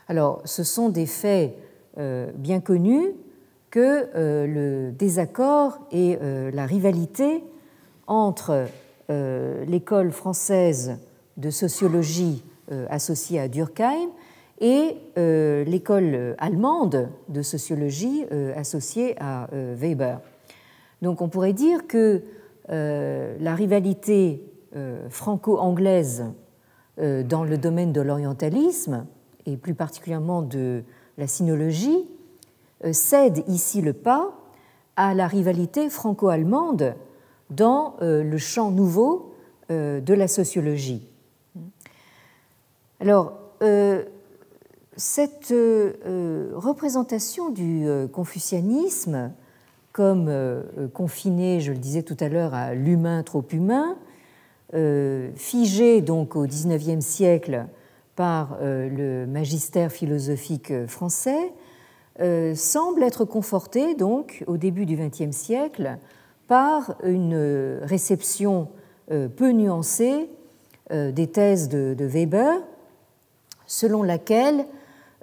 [0.08, 1.54] Alors, ce sont des faits
[1.98, 3.12] euh, bien connus
[3.72, 6.16] que euh, le désaccord et
[6.52, 7.42] la rivalité
[8.06, 8.66] entre
[9.66, 10.98] l'école française
[11.36, 12.44] de sociologie
[12.88, 14.08] associée à Durkheim
[14.58, 18.24] et l'école allemande de sociologie
[18.56, 20.20] associée à Weber.
[21.02, 22.22] Donc on pourrait dire que
[22.70, 24.42] la rivalité
[25.10, 26.24] franco-anglaise
[27.00, 29.06] euh, dans le domaine de l'orientalisme,
[29.46, 30.82] et plus particulièrement de
[31.16, 32.11] la sinologie, euh,
[32.90, 34.32] cède ici le pas
[34.96, 36.94] à la rivalité franco-allemande
[37.50, 39.28] dans euh, le champ nouveau
[39.70, 41.08] de la sociologie.
[43.00, 43.32] Alors,
[44.96, 45.54] cette
[46.54, 49.32] représentation du confucianisme
[49.92, 50.30] comme
[50.92, 53.96] confinée, je le disais tout à l'heure, à l'humain trop humain,
[54.74, 57.66] euh, figé donc au XIXe siècle
[58.16, 61.61] par euh, le magistère philosophique français, euh,
[62.54, 65.98] semble être conforté donc au début du XXe siècle
[66.46, 68.68] par une réception
[69.08, 70.28] peu nuancée
[70.90, 72.60] des thèses de, Weber,
[73.66, 74.66] selon laquelle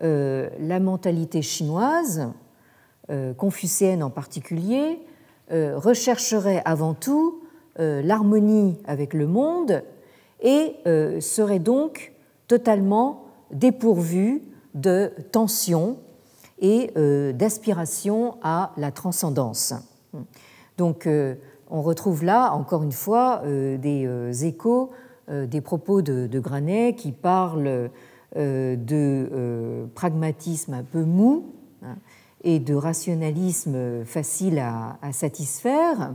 [0.01, 2.31] la mentalité chinoise,
[3.37, 4.99] confucéenne en particulier,
[5.51, 7.39] rechercherait avant tout
[7.79, 9.83] euh, l'harmonie avec le monde
[10.41, 12.11] et euh, serait donc
[12.47, 14.41] totalement dépourvu
[14.73, 15.97] de tension
[16.59, 19.73] et euh, d'aspiration à la transcendance.
[20.77, 21.07] Donc
[21.69, 24.91] on retrouve là, encore une fois, des échos
[25.29, 27.89] des propos de, Granet qui parlent
[28.35, 31.97] de pragmatisme un peu mou hein,
[32.43, 36.13] et de rationalisme facile à satisfaire.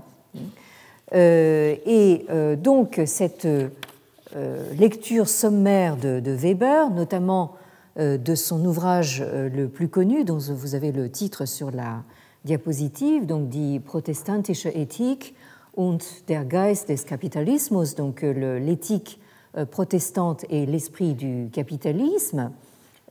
[1.12, 3.68] Euh, et euh, donc cette euh,
[4.78, 7.56] lecture sommaire de, Weber, notamment
[7.96, 12.02] de son ouvrage le plus connu, dont vous avez le titre sur la
[12.44, 15.34] diapositive, donc Die protestantische Ethik
[15.76, 19.20] und der Geist des Kapitalismus, donc l'éthique
[19.70, 22.50] protestante et l'esprit du capitalisme,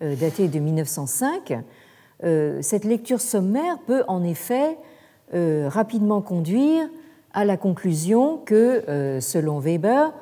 [0.02, 1.64] daté de 1905,
[2.62, 4.78] cette lecture sommaire peut en effet
[5.34, 6.88] rapidement conduire
[7.34, 10.14] à la conclusion que, selon Weber,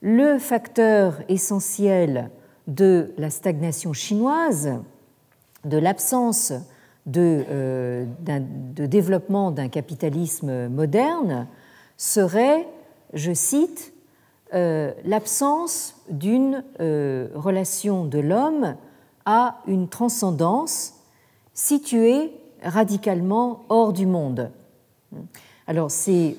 [0.00, 2.30] le facteur essentiel
[2.66, 4.78] de la stagnation chinoise,
[5.64, 6.52] de l'absence
[7.06, 11.46] de, euh, de, développement d'un capitalisme moderne,
[11.96, 12.66] serait,
[13.12, 13.92] je cite,
[14.54, 18.76] euh, l'absence d'une euh, relation de l'homme
[19.26, 20.94] à une transcendance
[21.52, 24.50] située radicalement hors du monde.
[25.66, 26.36] Alors c'est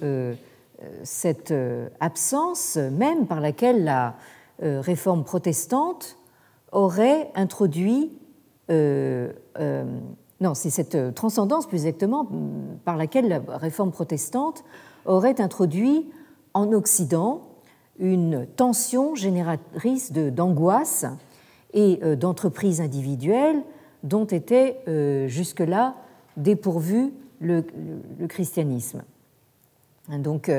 [1.03, 1.53] cette
[1.99, 4.15] absence même par laquelle la
[4.61, 6.17] réforme protestante
[6.71, 8.11] aurait introduit,
[8.69, 9.85] euh, euh,
[10.41, 12.27] non, c'est cette transcendance plus exactement
[12.83, 14.63] par laquelle la réforme protestante
[15.05, 16.09] aurait introduit
[16.53, 17.41] en Occident
[17.97, 21.05] une tension génératrice d'angoisse
[21.73, 23.61] et d'entreprises individuelles
[24.03, 24.81] dont était
[25.27, 25.95] jusque-là
[26.35, 27.63] dépourvu le,
[28.27, 29.03] christianisme.
[30.09, 30.51] Donc,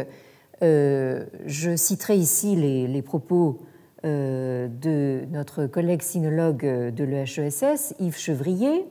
[0.63, 3.76] je citerai ici les, propos euh,
[4.07, 8.87] de notre collègue sinologue de l'EHESS, Yves Chevrier.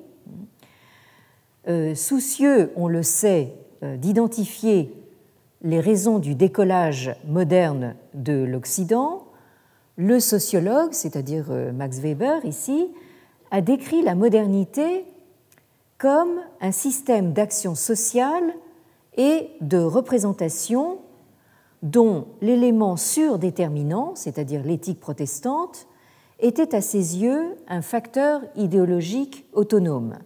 [1.67, 4.93] Euh, soucieux, on le sait, euh, d'identifier
[5.63, 9.23] les raisons du décollage moderne de l'Occident,
[9.97, 12.89] le sociologue, c'est-à-dire Max Weber ici,
[13.49, 15.05] a décrit la modernité
[15.97, 18.53] comme un système d'action sociale
[19.17, 20.99] et de représentation
[21.85, 25.85] dont l'élément surdéterminant, c'est-à-dire l'éthique protestante,
[26.39, 30.17] était à ses yeux un facteur idéologique autonome.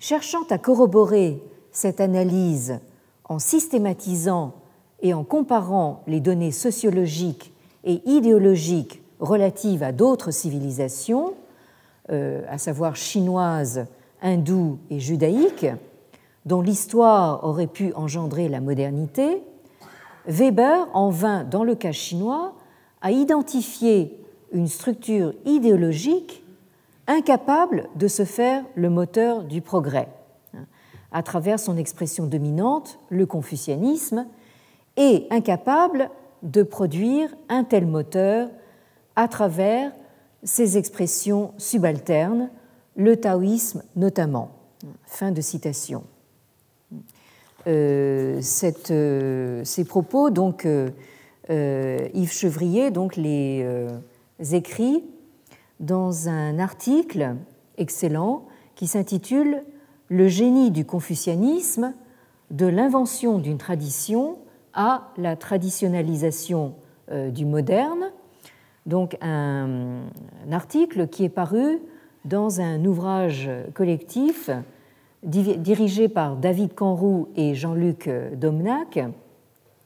[0.00, 2.80] Cherchant à corroborer cette analyse
[3.24, 4.54] en systématisant
[5.02, 11.34] et en comparant les données sociologiques et idéologiques relatives à d'autres civilisations,
[12.10, 13.86] euh, à savoir chinoises,
[14.20, 15.68] hindoues et judaïques,
[16.44, 19.44] dont l'histoire aurait pu engendrer la modernité,
[20.26, 22.54] Weber en vint, dans le cas chinois,
[23.00, 24.18] à identifier
[24.52, 26.44] une structure idéologique
[27.06, 30.08] incapable de se faire le moteur du progrès,
[31.12, 34.26] à travers son expression dominante, le confucianisme,
[34.96, 36.10] et incapable
[36.42, 38.48] de produire un tel moteur
[39.16, 39.92] à travers
[40.42, 42.50] ses expressions subalternes,
[42.96, 44.50] le taoïsme notamment.
[45.04, 46.04] Fin de citation.
[47.66, 48.40] Euh,
[48.90, 53.66] euh, ces propos, donc euh, Yves Chevrier donc, les
[54.52, 55.04] écrit
[55.78, 57.36] dans un article
[57.76, 59.62] excellent qui s'intitule
[60.08, 61.94] Le génie du confucianisme,
[62.50, 64.38] de l'invention d'une tradition
[64.72, 66.74] à la traditionnalisation
[67.10, 68.10] du moderne.
[68.86, 70.02] Donc un,
[70.50, 71.80] article qui est paru
[72.24, 74.50] dans un ouvrage collectif
[75.22, 78.98] dirigé par David Canroux et Jean-Luc Domnac,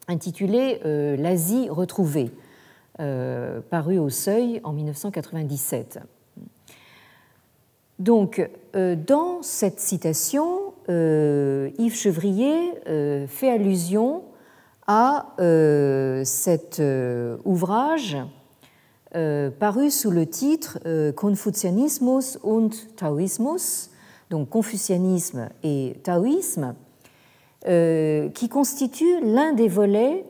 [0.09, 2.31] intitulé euh, L'Asie retrouvée,
[3.01, 6.01] euh, paru au Seuil en 1997.
[7.99, 12.75] Donc, euh, dans cette citation, Yves Chevrier
[13.27, 14.25] fait allusion
[14.87, 15.35] à
[16.25, 16.83] cet
[17.47, 18.18] ouvrage
[19.11, 20.79] paru sous le titre
[21.12, 23.88] Confucianismus und Taoismus,
[24.31, 26.75] donc confucianisme et taoïsme,
[27.67, 30.27] euh, qui constitue l'un des volets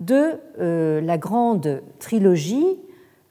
[0.00, 2.80] de euh, la grande trilogie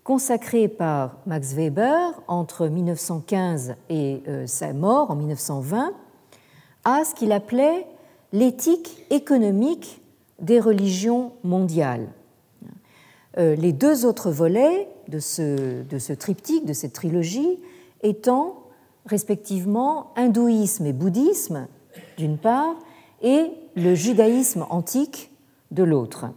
[0.05, 5.91] consacrée par Max Weber entre 1915 et euh, sa mort en 1920
[6.85, 7.85] à ce qu'il appelait
[8.31, 10.01] l'éthique économique
[10.39, 12.07] des religions mondiales.
[13.37, 17.59] Les deux autres volets de ce, de ce triptyque, de cette trilogie,
[18.01, 18.64] étant
[19.05, 21.67] respectivement hindouisme et bouddhisme
[22.17, 22.75] d'une part
[23.21, 25.31] et le judaïsme antique
[25.71, 26.27] de l'autre.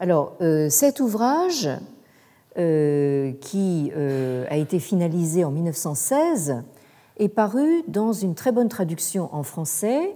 [0.00, 1.68] Alors euh, cet ouvrage,
[2.56, 6.62] euh, qui euh, a été finalisé en 1916,
[7.18, 10.14] est paru dans une très bonne traduction en français,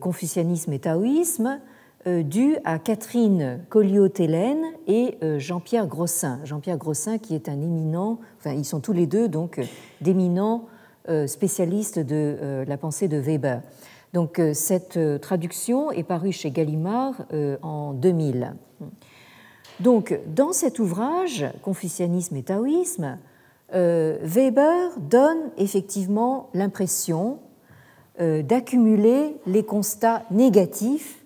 [0.00, 1.60] Confucianisme et taoïsme,
[2.06, 6.38] euh, dû à Catherine Colliot-Télène et euh, Jean-Pierre Grossin.
[6.44, 9.60] Jean-Pierre Grossin qui est un éminent, enfin ils sont tous les deux donc
[10.00, 10.66] d'éminents
[11.08, 13.60] euh, spécialistes de la pensée de Weber.
[14.12, 17.26] Donc cette traduction est parue chez Gallimard
[17.62, 18.54] en 2000.
[19.80, 23.18] Donc dans cet ouvrage, Confucianisme et taoïsme,
[23.72, 27.40] Weber donne effectivement l'impression
[28.18, 31.25] d'accumuler les constats négatifs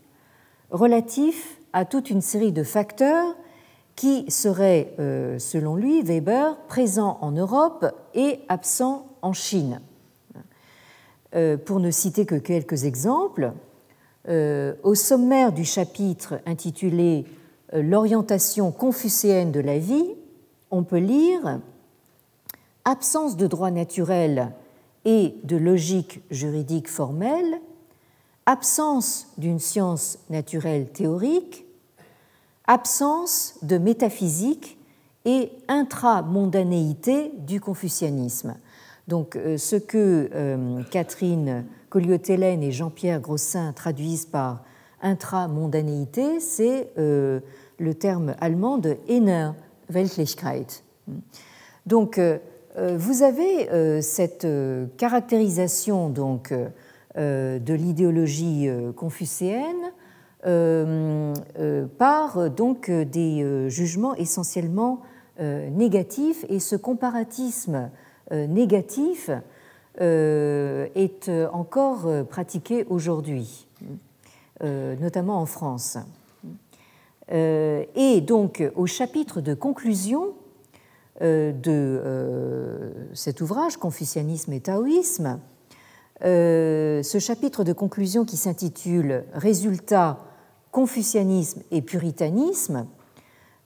[0.70, 3.36] relatif à toute une série de facteurs
[3.96, 4.94] qui seraient,
[5.38, 9.80] selon lui, Weber, présents en Europe et absents en Chine.
[11.66, 13.52] Pour ne citer que quelques exemples,
[14.26, 17.26] au sommaire du chapitre intitulé
[17.72, 20.14] L'orientation confucéenne de la vie,
[20.72, 21.60] on peut lire
[22.84, 24.52] absence de droit naturel
[25.04, 27.60] et de logique juridique formelle,
[28.50, 31.66] absence d'une science naturelle théorique,
[32.66, 34.76] absence de métaphysique
[35.24, 38.56] et intramondanéité du confucianisme.
[39.06, 44.64] Donc, euh, ce que euh, Catherine Colliot-Hélène et Jean-Pierre Grossin traduisent par
[45.00, 47.38] intramondanéité, c'est euh,
[47.78, 49.50] le terme allemand de Inner
[49.88, 50.82] Weltlichkeit.
[51.86, 52.20] Donc,
[52.76, 54.46] vous avez cette
[54.96, 56.52] caractérisation donc,
[57.16, 59.92] de l'idéologie confucéenne
[61.98, 65.00] par donc, des jugements essentiellement
[65.38, 67.90] négatifs et ce comparatisme
[68.30, 69.30] négatif
[69.98, 73.66] est encore pratiqué aujourd'hui,
[74.62, 75.98] notamment en France.
[77.32, 80.34] Euh, et donc, au chapitre de conclusion
[81.22, 85.38] euh, de euh, cet ouvrage, Confucianisme et Taoïsme,
[86.22, 90.18] ce chapitre de conclusion qui s'intitule Résultats,
[90.70, 92.86] confucianisme et puritanisme,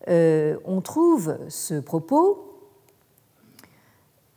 [0.06, 2.60] on trouve ce propos.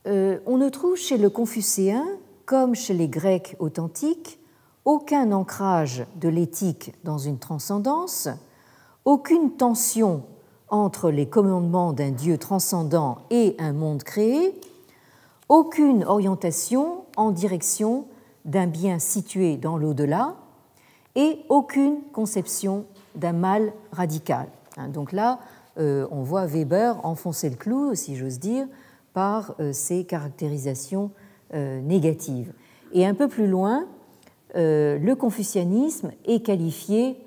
[0.05, 2.05] on ne trouve chez le confucéen,
[2.45, 4.39] comme chez les Grecs authentiques,
[4.85, 8.29] aucun ancrage de l'éthique dans une transcendance,
[9.03, 10.23] aucune tension
[10.69, 14.59] entre les commandements d'un Dieu transcendant et un monde créé,
[15.49, 18.05] aucune orientation en direction
[18.45, 20.35] d'un bien situé dans l'au-delà
[21.15, 24.47] et aucune conception d'un mal radical.
[24.77, 25.39] Hein, donc là,
[25.77, 28.67] euh, on voit Weber enfoncer le clou, si j'ose dire,
[29.13, 31.11] par euh, ces caractérisations
[31.53, 32.53] euh, négatives.
[32.93, 33.85] Et un peu plus loin,
[34.55, 37.17] le confucianisme est qualifié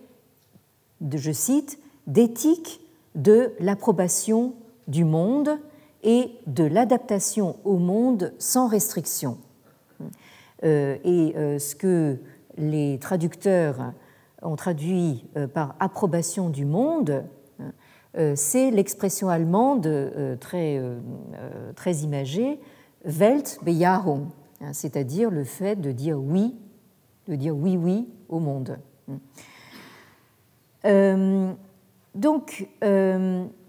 [1.12, 2.80] je cite, d'éthique
[3.14, 4.55] de l'approbation
[4.88, 5.59] du monde
[6.03, 9.38] et de l'adaptation au monde sans restriction.
[10.64, 12.18] Euh, et euh, ce que
[12.56, 13.92] les traducteurs
[14.42, 17.24] ont traduit euh, par approbation du monde,
[18.34, 19.88] c'est l'expression allemande
[20.40, 20.82] très,
[21.76, 22.58] très imagée,
[23.04, 24.26] Weltbejahung,
[24.61, 26.56] hein, c'est-à-dire le fait de dire oui,
[27.28, 28.78] de dire oui, oui au monde.
[30.84, 31.52] Euh,
[32.16, 32.68] donc,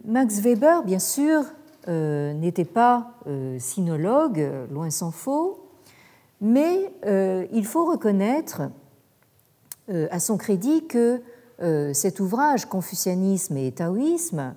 [0.06, 1.44] Max Weber, bien sûr,
[1.88, 3.14] n'était pas
[3.60, 5.61] sinologue, loin s'en faut,
[6.42, 6.92] mais
[7.54, 8.64] il faut reconnaître
[9.88, 11.22] à son crédit que
[11.94, 14.56] cet ouvrage, Confucianisme et Taoïsme,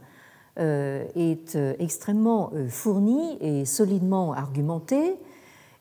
[0.56, 5.16] est extrêmement fourni et solidement argumenté,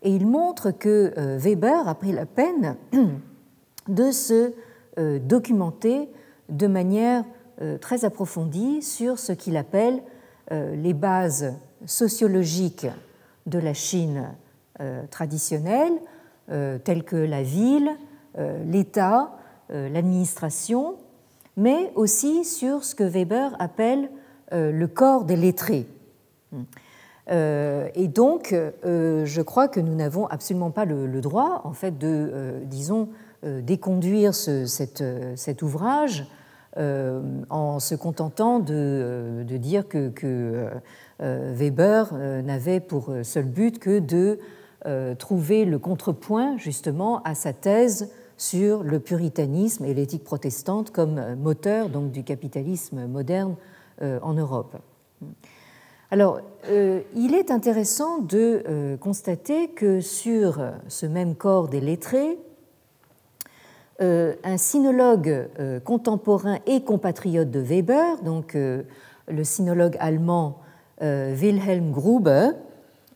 [0.02, 2.76] et il montre que Weber a pris la peine
[3.88, 4.52] de se
[4.98, 6.10] documenter
[6.50, 7.24] de manière
[7.62, 10.02] euh, très approfondie sur ce qu'il appelle
[10.52, 11.54] euh, les bases
[11.86, 12.88] sociologiques
[13.46, 14.34] de la Chine
[14.80, 15.94] euh, traditionnelle,
[16.84, 17.90] telles que la ville,
[18.66, 19.32] l'État,
[19.70, 20.96] l'administration,
[21.56, 24.10] mais aussi sur ce que Weber appelle
[24.52, 25.88] le corps des lettrés.
[27.30, 28.54] Et donc,
[28.84, 33.08] je crois que nous n'avons absolument pas le droit, en fait, de, disons,
[33.42, 36.28] déconduire cet ouvrage
[36.78, 37.22] euh,
[37.52, 42.14] en se contentant de, euh, dire que, euh, Weber
[42.44, 44.40] n'avait pour seul but que de
[45.18, 51.90] trouver le contrepoint justement à sa thèse sur le puritanisme et l'éthique protestante comme moteur
[51.90, 53.56] donc, du capitalisme moderne
[54.02, 54.76] en Europe.
[56.12, 60.60] Alors, il est intéressant de constater que sur
[60.90, 62.38] ce même corps des lettrés,
[64.02, 68.82] euh, un sinologue euh, contemporain et compatriote de Weber, donc euh,
[69.28, 70.60] le sinologue allemand
[71.02, 72.52] Wilhelm Gruber,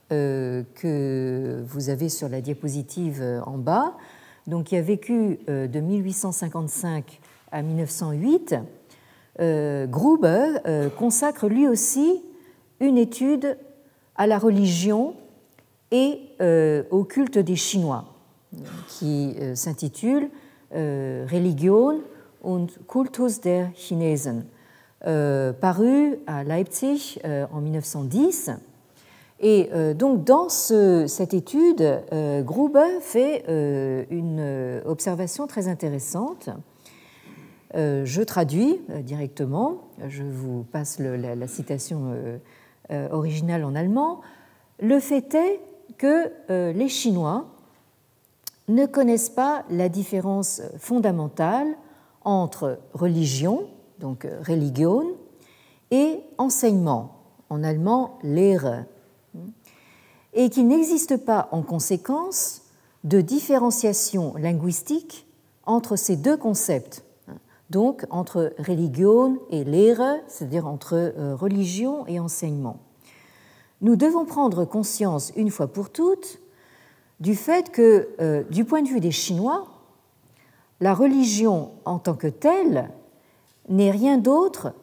[0.09, 3.97] que vous avez sur la diapositive en bas,
[4.45, 7.19] donc qui a vécu de 1855
[7.51, 8.55] à 1908.
[9.89, 12.21] Gruber consacre lui aussi
[12.79, 13.57] une étude
[14.15, 15.15] à la religion
[15.91, 16.21] et
[16.89, 18.05] au culte des Chinois,
[18.87, 20.29] qui s'intitule
[20.75, 22.01] euh, Religion
[22.43, 24.45] und Kultus der Chinesen,
[25.05, 28.51] euh, paru à Leipzig euh, en 1910.
[29.39, 32.03] Et donc dans cette étude,
[32.43, 33.43] Gruber fait
[34.09, 36.49] une observation très intéressante.
[37.75, 42.39] je traduis directement, je vous passe la, citation
[42.89, 44.21] originale en allemand.
[44.79, 45.59] Le fait est
[45.99, 46.31] que
[46.71, 47.45] les Chinois
[48.67, 51.67] ne connaissent pas la différence fondamentale
[52.23, 53.67] entre religion,
[53.99, 55.15] donc religion,
[55.91, 58.83] et enseignement, en allemand Lehre,
[60.37, 62.61] et qu'il n'existe pas en conséquence
[63.03, 65.27] de différenciation linguistique
[65.65, 67.03] entre ces deux concepts,
[67.71, 72.77] donc entre religion et Lehre, c'est-à-dire entre euh, religion et enseignement.
[73.81, 76.39] Nous devons prendre conscience une fois pour toutes
[77.19, 79.67] du fait que, euh, du point de vue des Chinois,
[80.81, 82.91] la religion en tant que telle
[83.69, 84.73] n'est rien d'autre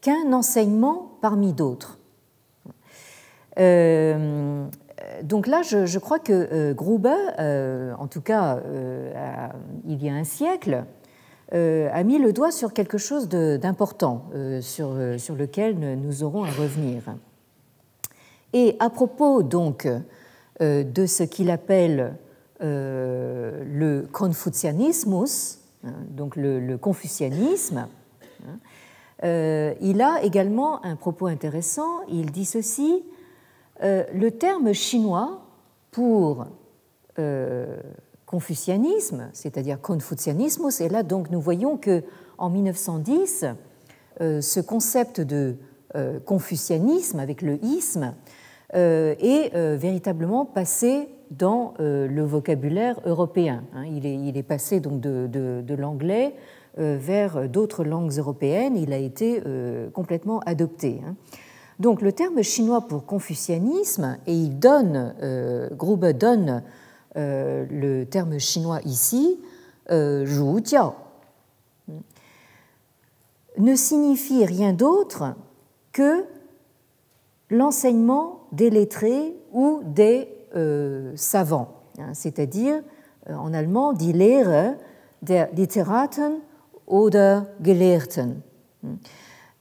[0.00, 1.98] qu'un enseignement parmi d'autres.
[3.60, 4.68] Euh,
[5.22, 8.60] donc là, je, crois que euh, Gruber, euh, en tout cas
[9.86, 10.84] il y a un siècle,
[11.50, 14.26] a mis le doigt sur quelque chose d'important
[14.60, 17.02] sur, sur, lequel nous aurons à revenir.
[18.52, 19.88] Et à propos donc
[20.60, 22.16] de ce qu'il appelle
[22.60, 27.86] le confucianismus, hein, donc le, confucianisme,
[28.46, 28.58] hein,
[29.80, 32.02] il a également un propos intéressant.
[32.10, 33.17] Il dit ceci euh,
[33.80, 35.42] le terme chinois
[35.90, 36.46] pour
[37.18, 37.76] euh,
[38.26, 42.02] confucianisme, c'est-à-dire confucianisme, et là donc nous voyons que
[42.36, 43.46] en 1910,
[44.20, 45.56] euh, ce concept de
[46.26, 48.14] confucianisme avec le isme
[48.74, 53.64] est véritablement passé dans le vocabulaire européen.
[53.74, 53.86] Hein.
[53.86, 56.34] Il est, passé donc de, l'anglais
[56.76, 58.76] vers d'autres langues européennes.
[58.76, 59.42] Il a été
[59.94, 61.00] complètement adopté.
[61.78, 66.62] Donc le terme chinois pour confucianisme, et il donne, euh, Gruber donne
[67.16, 69.40] euh, le terme chinois ici,
[69.90, 70.26] euh,
[73.58, 75.34] ne signifie rien d'autre
[75.92, 76.24] que
[77.50, 82.82] l'enseignement des lettrés ou des euh, savants, hein, c'est-à-dire
[83.28, 84.76] en allemand die Lehre
[85.22, 86.40] der Literaten
[86.86, 88.42] oder Gelehrten.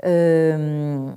[0.05, 1.11] Euh,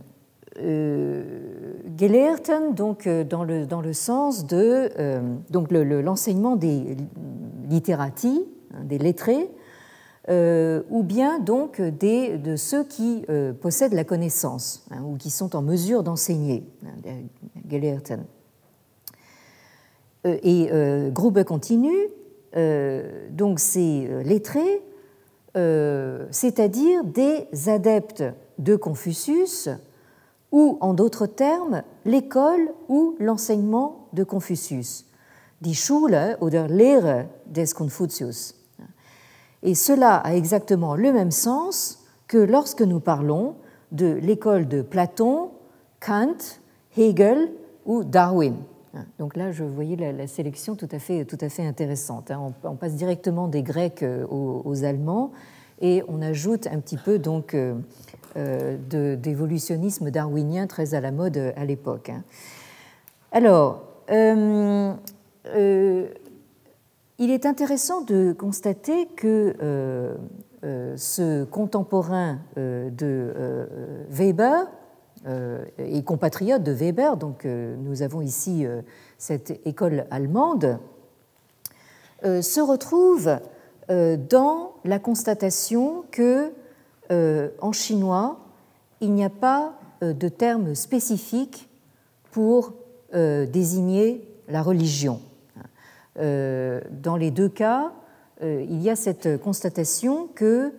[2.01, 6.97] Gelehrten, donc euh, dans le, sens de euh, l'enseignement des
[7.69, 9.51] littératis, hein, des lettrés,
[10.29, 13.25] ou bien donc des, de ceux qui
[13.61, 17.11] possèdent la connaissance hein, ou qui sont en mesure d'enseigner, hein,
[17.69, 18.25] Gelehrten.
[20.25, 20.71] Et
[21.11, 22.09] Grube continue,
[23.33, 24.83] donc ces lettrés,
[26.31, 28.23] c'est-à-dire des adeptes
[28.59, 29.69] de Confucius,
[30.53, 35.07] ou en d'autres termes, l'école ou l'enseignement de Confucius,
[35.61, 38.55] die Schule oder Lehre des Confucius.
[39.63, 43.57] Et cela a exactement le même sens que lorsque nous parlons
[43.93, 45.51] de l'école de Platon,
[46.01, 46.37] Kant,
[46.97, 47.53] Hegel
[47.85, 48.57] ou Darwin.
[49.19, 52.31] Donc là, je voyais la, sélection tout à fait, tout à fait intéressante.
[52.31, 52.53] Hein.
[52.65, 55.31] On, passe directement des Grecs euh, aux, Allemands
[55.81, 57.75] et on ajoute un petit peu donc euh,
[58.37, 62.11] d'évolutionnisme darwinien très à la mode à l'époque.
[62.11, 62.22] Hein.
[63.33, 64.93] Alors, euh,
[65.47, 66.09] euh,
[67.18, 69.55] il est intéressant de constater que
[70.97, 73.68] ce contemporain de
[74.09, 74.66] Weber
[75.78, 78.66] et compatriote de Weber, donc nous avons ici
[79.18, 80.78] cette école allemande,
[82.22, 83.39] se retrouve
[83.89, 86.51] dans la constatation que euh,
[87.11, 88.39] en chinois,
[89.01, 91.69] il n'y a pas euh, de terme spécifique
[92.31, 92.75] pour
[93.15, 95.21] euh, désigner la religion.
[96.17, 97.93] Dans les deux cas,
[98.43, 100.73] il y a cette constatation que,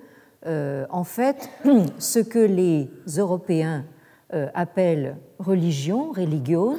[0.46, 1.50] en fait,
[1.98, 3.86] ce que les Européens
[4.30, 6.76] appellent religion, religion,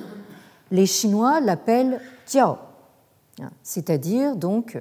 [0.70, 2.59] les Chinois l'appellent jiao,
[3.64, 4.78] c'est-à-dire donc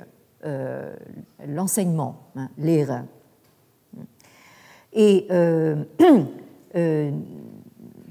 [1.47, 3.05] l'enseignement, hein, l'ère.
[4.93, 5.75] Et euh,
[6.75, 7.11] euh,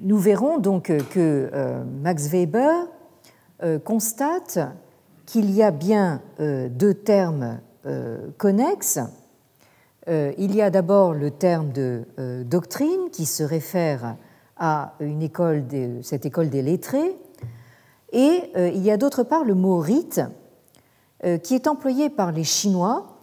[0.00, 2.86] nous verrons donc que euh, Max Weber
[3.84, 4.58] constate
[5.26, 7.60] qu'il y a bien deux termes
[8.38, 9.00] connexes.
[10.08, 12.04] Il y a d'abord le terme de
[12.44, 14.16] doctrine qui se réfère
[14.56, 15.64] à une école
[16.00, 17.14] cette école des lettrés,
[18.12, 20.22] et il y a d'autre part le mot rite
[21.42, 23.19] qui est employé par les Chinois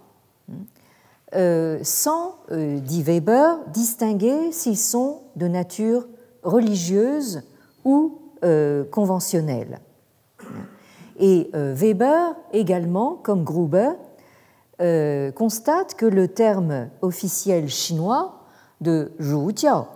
[1.34, 6.08] sans, euh, dit Weber, distinguer s'ils sont de nature
[6.44, 7.44] religieuse
[7.84, 9.80] ou euh, conventionnelle.
[11.20, 13.90] Et Weber également, comme Gruber,
[15.36, 18.44] constate que le terme officiel chinois
[18.82, 19.88] de Zhujiao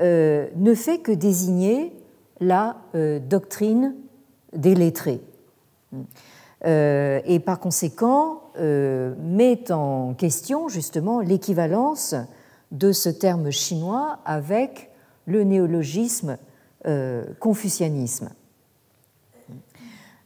[0.00, 1.92] ne fait que désigner
[2.38, 2.76] la
[3.28, 3.96] doctrine
[4.52, 5.20] des lettrés.
[6.64, 12.14] et par conséquent met en question justement l'équivalence
[12.72, 14.90] de ce terme chinois avec
[15.26, 16.38] le néologisme
[16.86, 18.30] euh, confucianisme.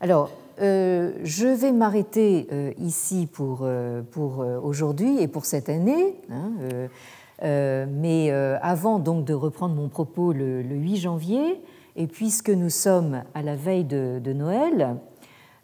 [0.00, 0.30] Alors,
[0.60, 3.66] euh, je vais m'arrêter euh, ici pour,
[4.10, 6.52] pour aujourd'hui et pour cette année, hein,
[7.88, 8.30] mais
[8.60, 11.60] avant donc de reprendre mon propos le, 8 janvier,
[11.96, 14.96] et puisque nous sommes à la veille de Noël,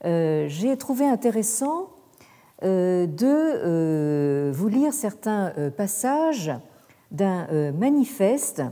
[0.04, 1.90] j'ai trouvé intéressant
[2.62, 6.52] de vous lire certains passages
[7.10, 8.62] d'un manifeste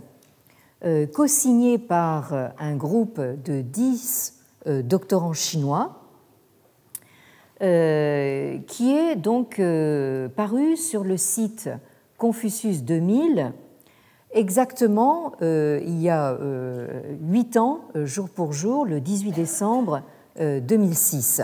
[0.85, 4.35] euh, co-signé par euh, un groupe de dix
[4.67, 6.03] euh, doctorants chinois,
[7.59, 9.63] qui est donc
[10.37, 11.71] paru sur le site
[12.19, 13.55] Confucius 2000
[14.33, 16.37] exactement il y a
[17.23, 20.03] huit ans, jour pour jour, le 18 décembre
[20.39, 21.41] 2006.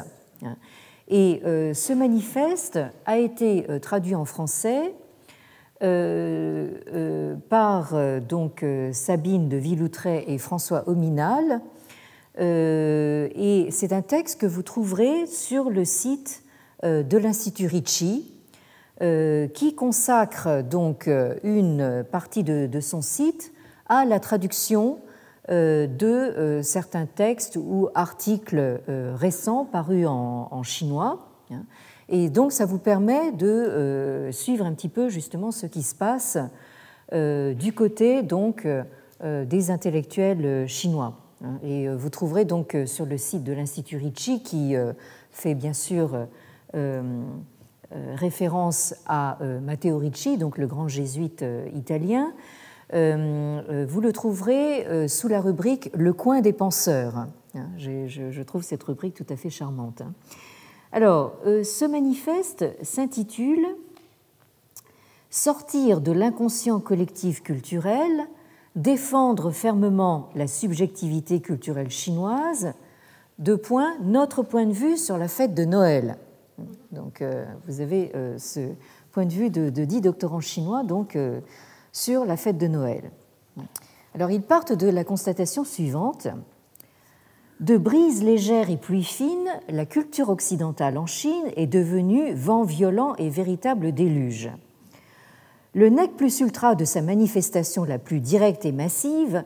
[1.14, 4.94] Et ce manifeste a été traduit en français
[5.82, 11.60] euh, euh, par euh, donc Sabine de Villoutret et François Ominal.
[12.38, 16.44] et c'est un texte que vous trouverez sur le site
[16.84, 18.32] de l'Institut Ricci,
[19.00, 21.10] qui consacre donc
[21.42, 23.52] une partie de, son site
[23.88, 24.98] à la traduction
[25.48, 28.80] de certains textes ou articles
[29.14, 31.32] récents parus en chinois.
[31.50, 31.64] Hein.
[32.08, 35.94] Et donc, ça vous permet de euh, suivre un petit peu justement ce qui se
[35.94, 36.38] passe
[37.12, 41.18] euh, du côté donc euh, des intellectuels chinois.
[41.44, 41.58] Hein.
[41.62, 44.74] Et vous trouverez donc sur le site de l'Institut Ricci, qui
[45.30, 46.26] fait bien sûr
[47.90, 52.32] référence à Matteo Ricci, donc le grand jésuite italien,
[52.92, 57.26] vous le trouverez sous la rubrique Le coin des penseurs.
[57.54, 57.66] Hein.
[57.78, 60.02] Je trouve cette rubrique tout à fait charmante.
[60.92, 63.66] Alors, euh, ce manifeste s'intitule
[65.30, 68.28] Sortir de l'inconscient collectif culturel,
[68.76, 72.74] défendre fermement la subjectivité culturelle chinoise,
[73.38, 76.18] deux points, notre point de vue sur la fête de Noël.
[76.90, 78.60] Donc, euh, vous avez euh, ce
[79.12, 81.16] point de vue de, dix doctorants chinois donc,
[81.92, 83.12] sur la fête de Noël.
[84.14, 86.28] Alors, ils partent de la constatation suivante
[87.62, 93.14] de brise légère et pluie fine, la culture occidentale en Chine est devenue vent violent
[93.18, 94.50] et véritable déluge.
[95.72, 99.44] Le nec plus ultra de sa manifestation la plus directe et massive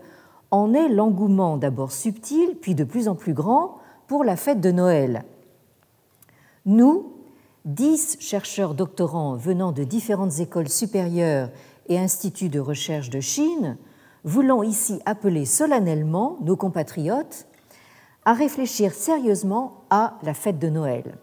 [0.51, 3.77] en est l'engouement d'abord subtil, puis de plus en plus grand,
[4.07, 5.25] pour la fête de Noël.
[6.65, 7.13] Nous,
[7.67, 11.51] dix chercheurs doctorants venant de différentes écoles supérieures
[11.89, 13.77] et instituts de recherche de Chine,
[14.25, 17.47] voulons ici appeler solennellement nos compatriotes
[18.25, 21.17] à réfléchir sérieusement à la fête de Noël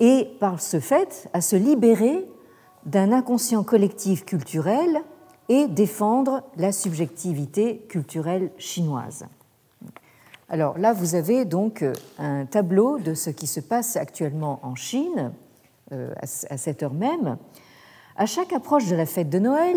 [0.00, 2.26] et par ce fait à se libérer
[2.86, 5.02] d'un inconscient collectif culturel
[5.48, 9.26] et défendre la subjectivité culturelle chinoise.
[10.48, 11.84] Alors là, vous avez donc
[12.18, 15.32] un tableau de ce qui se passe actuellement en Chine
[15.92, 17.36] euh, à cette heure même.
[18.16, 19.76] À chaque approche de la fête de Noël,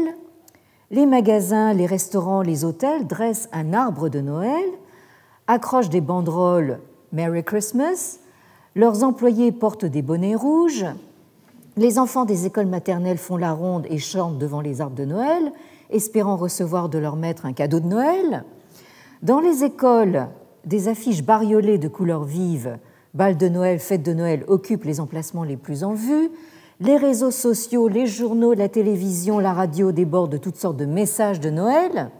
[0.91, 4.63] les magasins, les restaurants, les hôtels dressent un arbre de Noël
[5.47, 6.79] accrochent des banderoles
[7.11, 8.19] Merry Christmas,
[8.75, 10.85] leurs employés portent des bonnets rouges,
[11.75, 15.51] les enfants des écoles maternelles font la ronde et chantent devant les arbres de Noël,
[15.89, 18.43] espérant recevoir de leur maître un cadeau de Noël.
[19.21, 20.27] Dans les écoles,
[20.65, 22.77] des affiches bariolées de couleurs vives,
[23.13, 26.29] bal de Noël, fête de Noël, occupent les emplacements les plus en vue.
[26.85, 31.39] Les réseaux sociaux, les journaux, la télévision, la radio débordent de toutes sortes de messages
[31.39, 32.11] de Noël.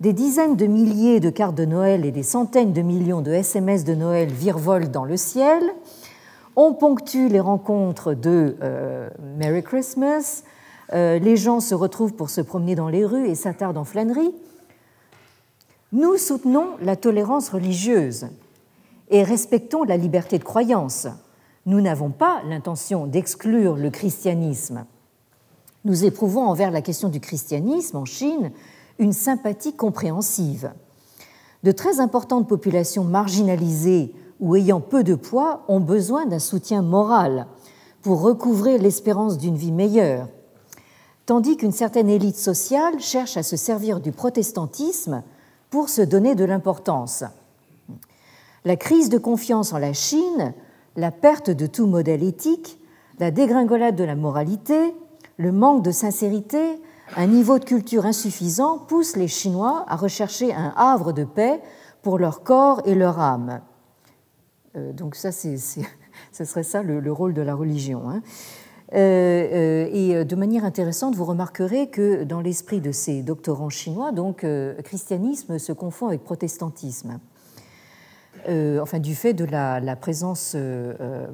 [0.00, 3.84] Des dizaines de milliers de cartes de Noël et des centaines de millions de SMS
[3.84, 5.62] de Noël virevolent dans le ciel.
[6.56, 9.08] On ponctue les rencontres de euh,
[9.38, 10.42] Merry Christmas.
[10.92, 14.34] Euh, les gens se retrouvent pour se promener dans les rues et s'attardent en flânerie.
[15.92, 18.26] Nous soutenons la tolérance religieuse
[19.08, 21.08] et respectons la liberté de croyance.
[21.66, 24.86] Nous n'avons pas l'intention d'exclure le christianisme.
[25.84, 28.50] Nous éprouvons envers la question du christianisme en Chine
[28.98, 30.72] une sympathie compréhensive.
[31.62, 37.46] De très importantes populations marginalisées ou ayant peu de poids ont besoin d'un soutien moral
[38.02, 40.28] pour recouvrer l'espérance d'une vie meilleure,
[41.26, 45.22] tandis qu'une certaine élite sociale cherche à se servir du protestantisme
[45.68, 47.24] pour se donner de l'importance.
[48.64, 50.54] La crise de confiance en la Chine
[50.96, 52.80] la perte de tout modèle éthique,
[53.18, 54.94] la dégringolade de la moralité,
[55.36, 56.80] le manque de sincérité,
[57.16, 61.60] un niveau de culture insuffisant poussent les Chinois à rechercher un havre de paix
[62.02, 63.60] pour leur corps et leur âme.
[64.76, 65.56] Euh, donc ça, c'est,
[66.32, 68.08] ce serait ça le, rôle de la religion.
[68.08, 68.22] Hein.
[68.92, 74.12] Euh, euh, et de manière intéressante, vous remarquerez que dans l'esprit de ces doctorants chinois,
[74.12, 74.44] donc
[74.84, 77.20] christianisme se confond avec protestantisme.
[78.80, 80.56] Enfin, du fait de la, présence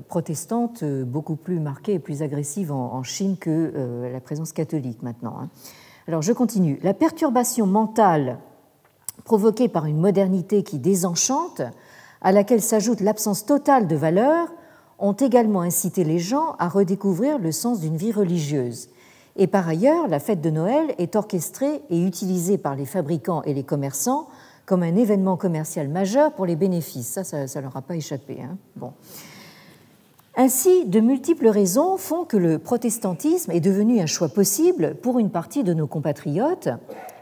[0.09, 5.36] protestante beaucoup plus marquée et plus agressive en, Chine que la présence catholique maintenant.
[5.40, 5.48] Hein.
[6.09, 6.78] Alors, je continue.
[6.82, 8.38] La perturbation mentale
[9.24, 11.62] provoquée par une modernité qui désenchante,
[12.22, 14.48] à laquelle s'ajoute l'absence totale de valeurs,
[14.98, 18.88] ont également incité les gens à redécouvrir le sens d'une vie religieuse.
[19.34, 23.52] Et par ailleurs, la fête de Noël est orchestrée et utilisée par les fabricants et
[23.52, 24.28] les commerçants
[24.66, 27.20] comme un événement commercial majeur pour les bénéfices.
[27.22, 28.38] Ça, ça ne leur a pas échappé.
[28.42, 28.58] Hein.
[28.74, 28.92] bon.
[30.36, 35.30] Ainsi, de multiples raisons font que le protestantisme est devenu un choix possible pour une
[35.30, 36.68] partie de nos compatriotes,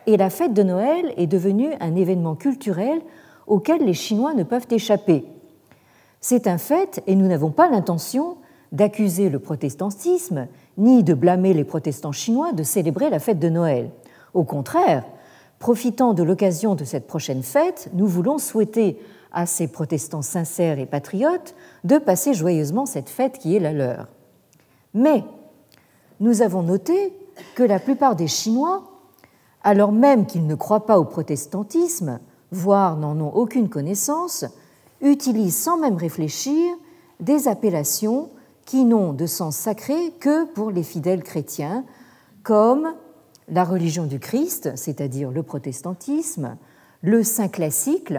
[0.07, 3.01] et la fête de Noël est devenue un événement culturel
[3.47, 5.24] auquel les Chinois ne peuvent échapper.
[6.20, 8.36] C'est un fait et nous n'avons pas l'intention
[8.72, 13.90] d'accuser le protestantisme ni de blâmer les protestants chinois de célébrer la fête de Noël.
[14.32, 15.05] Au contraire,
[15.59, 18.98] profitant de l'occasion de cette prochaine fête, nous voulons souhaiter
[19.32, 24.09] à ces protestants sincères et patriotes de passer joyeusement cette fête qui est la leur.
[24.94, 25.24] Mais
[26.20, 27.12] nous avons noté
[27.55, 28.84] que la plupart des Chinois
[29.64, 32.20] alors même qu'ils ne croient pas au protestantisme,
[32.52, 34.44] voire n'en ont aucune connaissance,
[35.00, 36.61] utilisent sans même réfléchir
[37.18, 38.28] des appellations
[38.66, 41.84] qui n'ont de sens sacré que pour les fidèles chrétiens,
[42.42, 42.94] comme
[43.49, 46.57] la religion du Christ, c'est-à-dire le protestantisme,
[47.03, 48.12] le saint classique,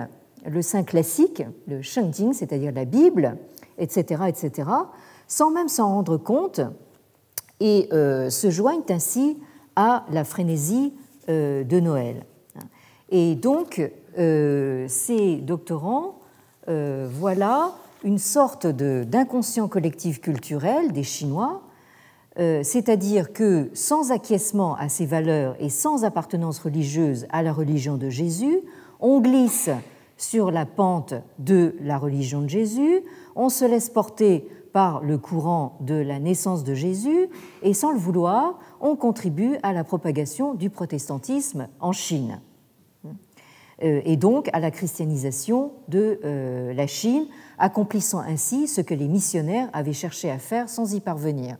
[0.45, 3.37] le saint classique, le Shengjing, c'est-à-dire la Bible,
[3.77, 4.69] etc., etc.,
[5.27, 6.61] sans même s'en rendre compte,
[7.59, 9.37] et euh, se joignent ainsi
[9.75, 10.93] à la frénésie
[11.29, 12.25] euh, de Noël.
[13.09, 13.81] Et donc,
[14.17, 16.19] euh, ces doctorants,
[16.67, 21.61] voilà une sorte d'inconscient collectif culturel des Chinois,
[22.37, 28.09] c'est-à-dire que sans acquiescement à ces valeurs et sans appartenance religieuse à la religion de
[28.09, 28.59] Jésus,
[28.99, 29.69] on glisse
[30.17, 33.01] sur la pente de la religion de Jésus,
[33.35, 37.29] on se laisse porter par le courant de la naissance de Jésus
[37.63, 42.41] et sans le vouloir, on contribue à la propagation du protestantisme en Chine
[43.83, 47.25] euh, et donc à la christianisation de euh, la Chine,
[47.57, 51.57] accomplissant ainsi ce que les missionnaires avaient cherché à faire sans y parvenir.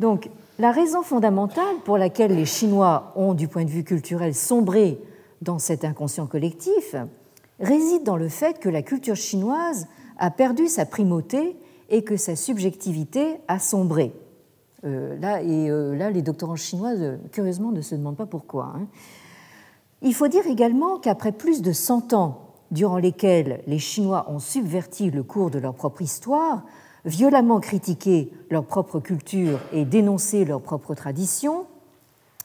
[0.00, 4.98] Donc, la raison fondamentale pour laquelle les Chinois ont, du point de vue culturel, sombré
[5.42, 6.96] dans cet inconscient collectif
[7.60, 9.88] réside dans le fait que la culture chinoise
[10.18, 11.54] a perdu sa primauté
[11.90, 14.14] et que sa subjectivité a sombré.
[14.84, 18.72] Euh, là, et euh, là, les doctorants chinois, euh, curieusement, ne se demandent pas pourquoi.
[18.74, 18.86] Hein.
[20.00, 25.10] Il faut dire également qu'après plus de 100 ans durant lesquels les Chinois ont subverti
[25.10, 26.64] le cours de leur propre histoire,
[27.04, 31.66] violemment critiqué leur propre culture et dénoncé leur propre tradition,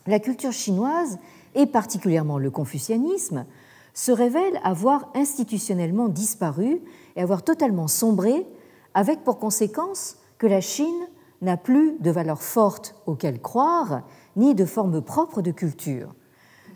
[0.08, 1.18] la culture chinoise,
[1.56, 3.46] et particulièrement le confucianisme,
[3.94, 6.82] se révèle avoir institutionnellement disparu
[7.16, 8.46] et avoir totalement sombré,
[8.94, 11.08] avec pour conséquence que la Chine
[11.42, 14.02] n'a plus de valeurs fortes auxquelles croire,
[14.36, 16.14] ni de forme propre de culture,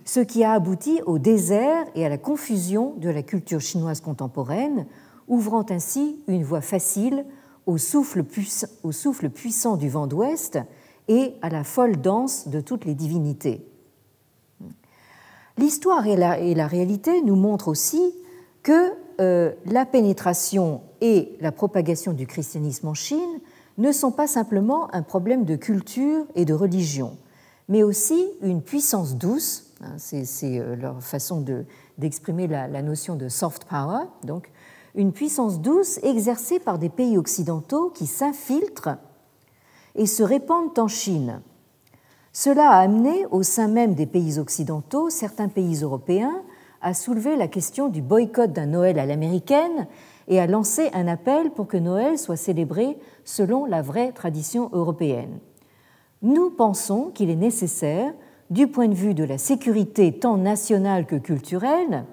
[0.05, 4.85] ce qui a abouti au désert et à la confusion de la culture chinoise contemporaine,
[5.27, 7.25] ouvrant ainsi une voie facile
[7.69, 10.59] au souffle, puissant du vent d'ouest
[11.07, 13.65] et à la folle danse de toutes les divinités.
[15.57, 18.01] L'histoire et la, réalité nous montrent aussi
[18.63, 23.39] que euh, la pénétration et la propagation du christianisme en Chine
[23.77, 27.17] ne sont pas simplement un problème de culture et de religion,
[27.67, 31.43] mais aussi une puissance douce, hein, c'est euh, leur façon
[31.97, 34.49] d'exprimer la, notion de soft power, donc
[34.95, 38.97] une puissance douce exercée par des pays occidentaux qui s'infiltrent
[39.95, 41.41] et se répandent en Chine.
[42.33, 46.43] Cela a amené au sein même des pays occidentaux certains pays européens
[46.81, 49.87] a soulevé la question du boycott d'un Noël à l'américaine
[50.27, 55.39] et a lancé un appel pour que Noël soit célébré selon la vraie tradition européenne.
[56.21, 58.13] Nous pensons qu'il est nécessaire,
[58.49, 62.05] du point de vue de la sécurité tant nationale que culturelle,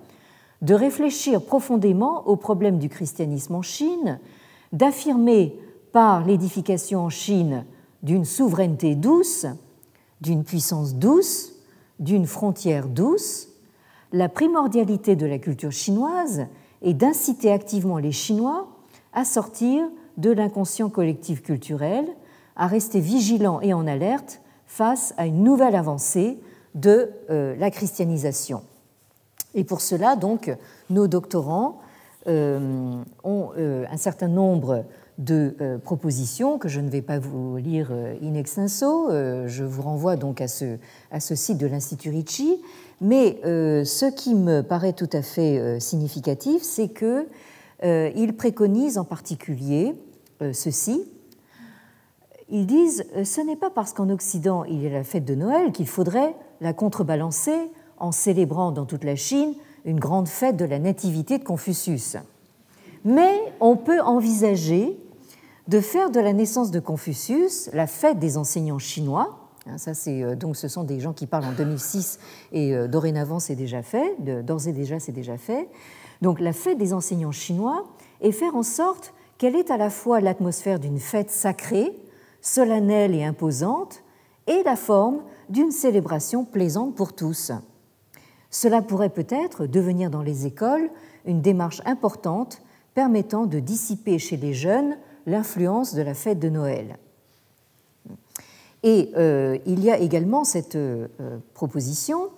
[0.67, 4.19] de réfléchir profondément au problème du christianisme en Chine,
[4.73, 5.57] d'affirmer
[5.93, 7.65] par l'édification en Chine
[8.03, 9.47] d'une souveraineté douce,
[10.21, 11.53] d'une puissance douce,
[12.01, 13.47] d'une frontière douce,
[14.13, 16.47] la primordialité de la culture chinoise
[16.83, 18.67] et d'inciter activement les Chinois
[19.13, 19.87] à sortir
[20.17, 22.09] de l'inconscient collectif culturel,
[22.57, 26.41] à rester vigilants et en alerte face à une nouvelle avancée
[26.75, 28.63] de euh, la christianisation.
[29.57, 30.55] Et pour cela, donc,
[30.89, 31.81] nos doctorants
[32.29, 34.85] euh, ont euh, un certain nombre
[35.19, 37.91] de propositions que je ne vais pas vous lire
[38.23, 39.09] in extenso.
[39.09, 40.77] je vous renvoie donc à ce,
[41.11, 42.61] à ce site de l'Institut Ricci.
[43.01, 49.95] Mais ce qui me paraît tout à fait significatif, c'est qu'ils préconisent en particulier
[50.53, 51.07] ceci
[52.49, 55.35] ils disent euh, ce n'est pas parce qu'en Occident il y a la fête de
[55.35, 60.65] Noël qu'il faudrait la contrebalancer en célébrant dans toute la Chine une grande fête de
[60.65, 62.17] la nativité de Confucius.
[63.05, 64.99] Mais on peut envisager
[65.69, 69.39] de faire de la naissance de Confucius la fête des enseignants chinois.
[69.67, 72.19] Hein, ça, c'est, euh, donc, ce sont des gens qui parlent en 2006
[72.53, 75.69] et euh, dorénavant c'est déjà fait, d'ores et déjà c'est déjà fait.
[76.23, 77.85] Donc la fête des enseignants chinois
[78.21, 81.93] et faire en sorte qu'elle ait à la fois l'atmosphère d'une fête sacrée,
[82.41, 84.03] solennelle et imposante,
[84.47, 85.19] et la forme
[85.49, 87.53] d'une célébration plaisante pour tous.
[88.59, 90.89] Cela pourrait peut-être devenir dans les écoles
[91.27, 92.63] une démarche importante
[92.95, 94.97] permettant de dissiper chez les jeunes
[95.27, 96.97] l'influence de la fête de Noël.
[98.83, 101.07] Et euh, il y a également cette euh,
[101.53, 102.31] proposition,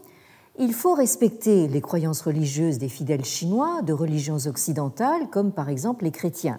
[0.59, 6.03] il faut respecter les croyances religieuses des fidèles chinois de religions occidentales, comme par exemple
[6.03, 6.59] les chrétiens.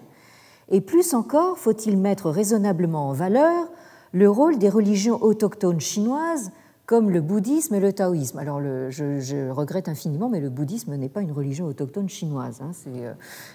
[0.70, 3.68] Et plus encore, faut-il mettre raisonnablement en valeur
[4.12, 6.50] le rôle des religions autochtones chinoises
[6.90, 8.38] comme le bouddhisme et le taoïsme.
[8.38, 12.72] Alors je, regrette infiniment, mais le bouddhisme n'est pas une religion autochtone chinoise, hein.
[12.72, 13.12] c'est euh,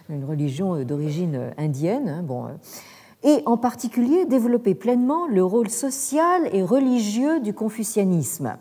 [0.07, 2.07] une religion euh, d'origine euh, indienne.
[2.07, 2.23] Hein.
[2.23, 2.45] bon,
[3.23, 8.55] et en particulier développer pleinement le rôle social et religieux du confucianisme,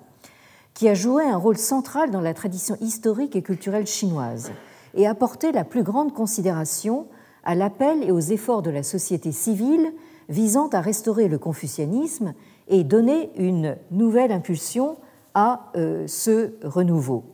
[0.74, 4.50] qui a joué un rôle central dans la tradition historique et culturelle chinoise,
[4.94, 7.06] et apporter la plus grande considération
[7.44, 9.92] à l'appel et aux efforts de la société civile
[10.28, 12.34] visant à restaurer le confucianisme
[12.68, 14.96] et donner une nouvelle impulsion
[15.34, 17.24] à euh, ce renouveau.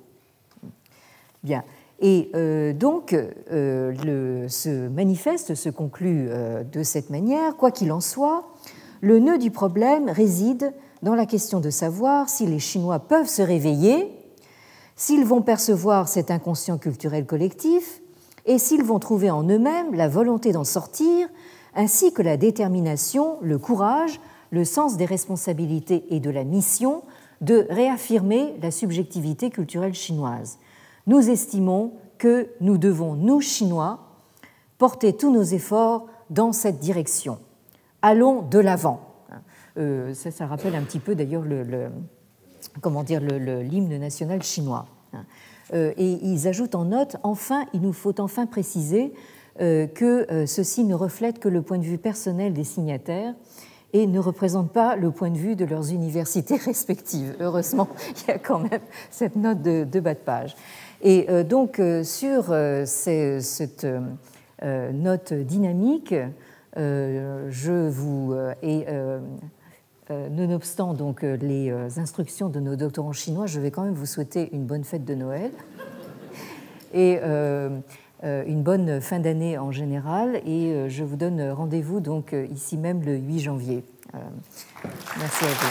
[1.43, 1.65] Bien.
[2.01, 6.29] Et euh, donc, euh, ce manifeste se conclut
[6.73, 7.57] de cette manière.
[7.57, 8.49] Quoi qu'il en soit,
[9.01, 10.73] le nœud du problème réside
[11.03, 14.11] dans la question de savoir si les Chinois peuvent se réveiller,
[14.97, 18.03] s'ils vont percevoir cet inconscient culturel collectif
[18.47, 21.29] et s'ils vont trouver en eux-mêmes la volonté d'en sortir,
[21.75, 24.21] ainsi que la détermination, le courage,
[24.51, 27.03] le sens des responsabilités et de la mission
[27.41, 30.59] de réaffirmer la subjectivité culturelle chinoise.
[31.07, 34.01] Nous estimons que nous devons, nous Chinois,
[34.79, 37.39] porter tous nos efforts dans cette direction.
[38.03, 39.01] Allons de l'avant.
[39.79, 41.89] Euh, ça, ça, rappelle un petit peu d'ailleurs le,
[42.81, 44.87] comment dire l'hymne national chinois.
[45.73, 49.13] Euh, et ils ajoutent en note, enfin, il nous faut enfin préciser
[49.61, 53.35] euh, que ceci ne reflète que le point de vue personnel des signataires
[53.93, 57.35] et ne représente pas le point de vue de leurs universités respectives.
[57.41, 57.89] Heureusement,
[58.23, 58.81] il y a quand même
[59.11, 60.57] cette note de, bas de page.
[61.03, 63.87] Et donc, sur cette
[64.63, 66.15] note dynamique,
[66.77, 68.35] je vous
[70.11, 73.95] euh, nonobstant donc euh, les euh, instructions de nos doctorants chinois, je vais quand même
[73.95, 75.53] vous souhaiter une bonne fête de Noël
[76.93, 77.21] et
[78.23, 80.41] une bonne fin d'année en général.
[80.47, 83.83] Et je vous donne rendez-vous donc ici même le 8 janvier.
[85.19, 85.69] Merci à vous.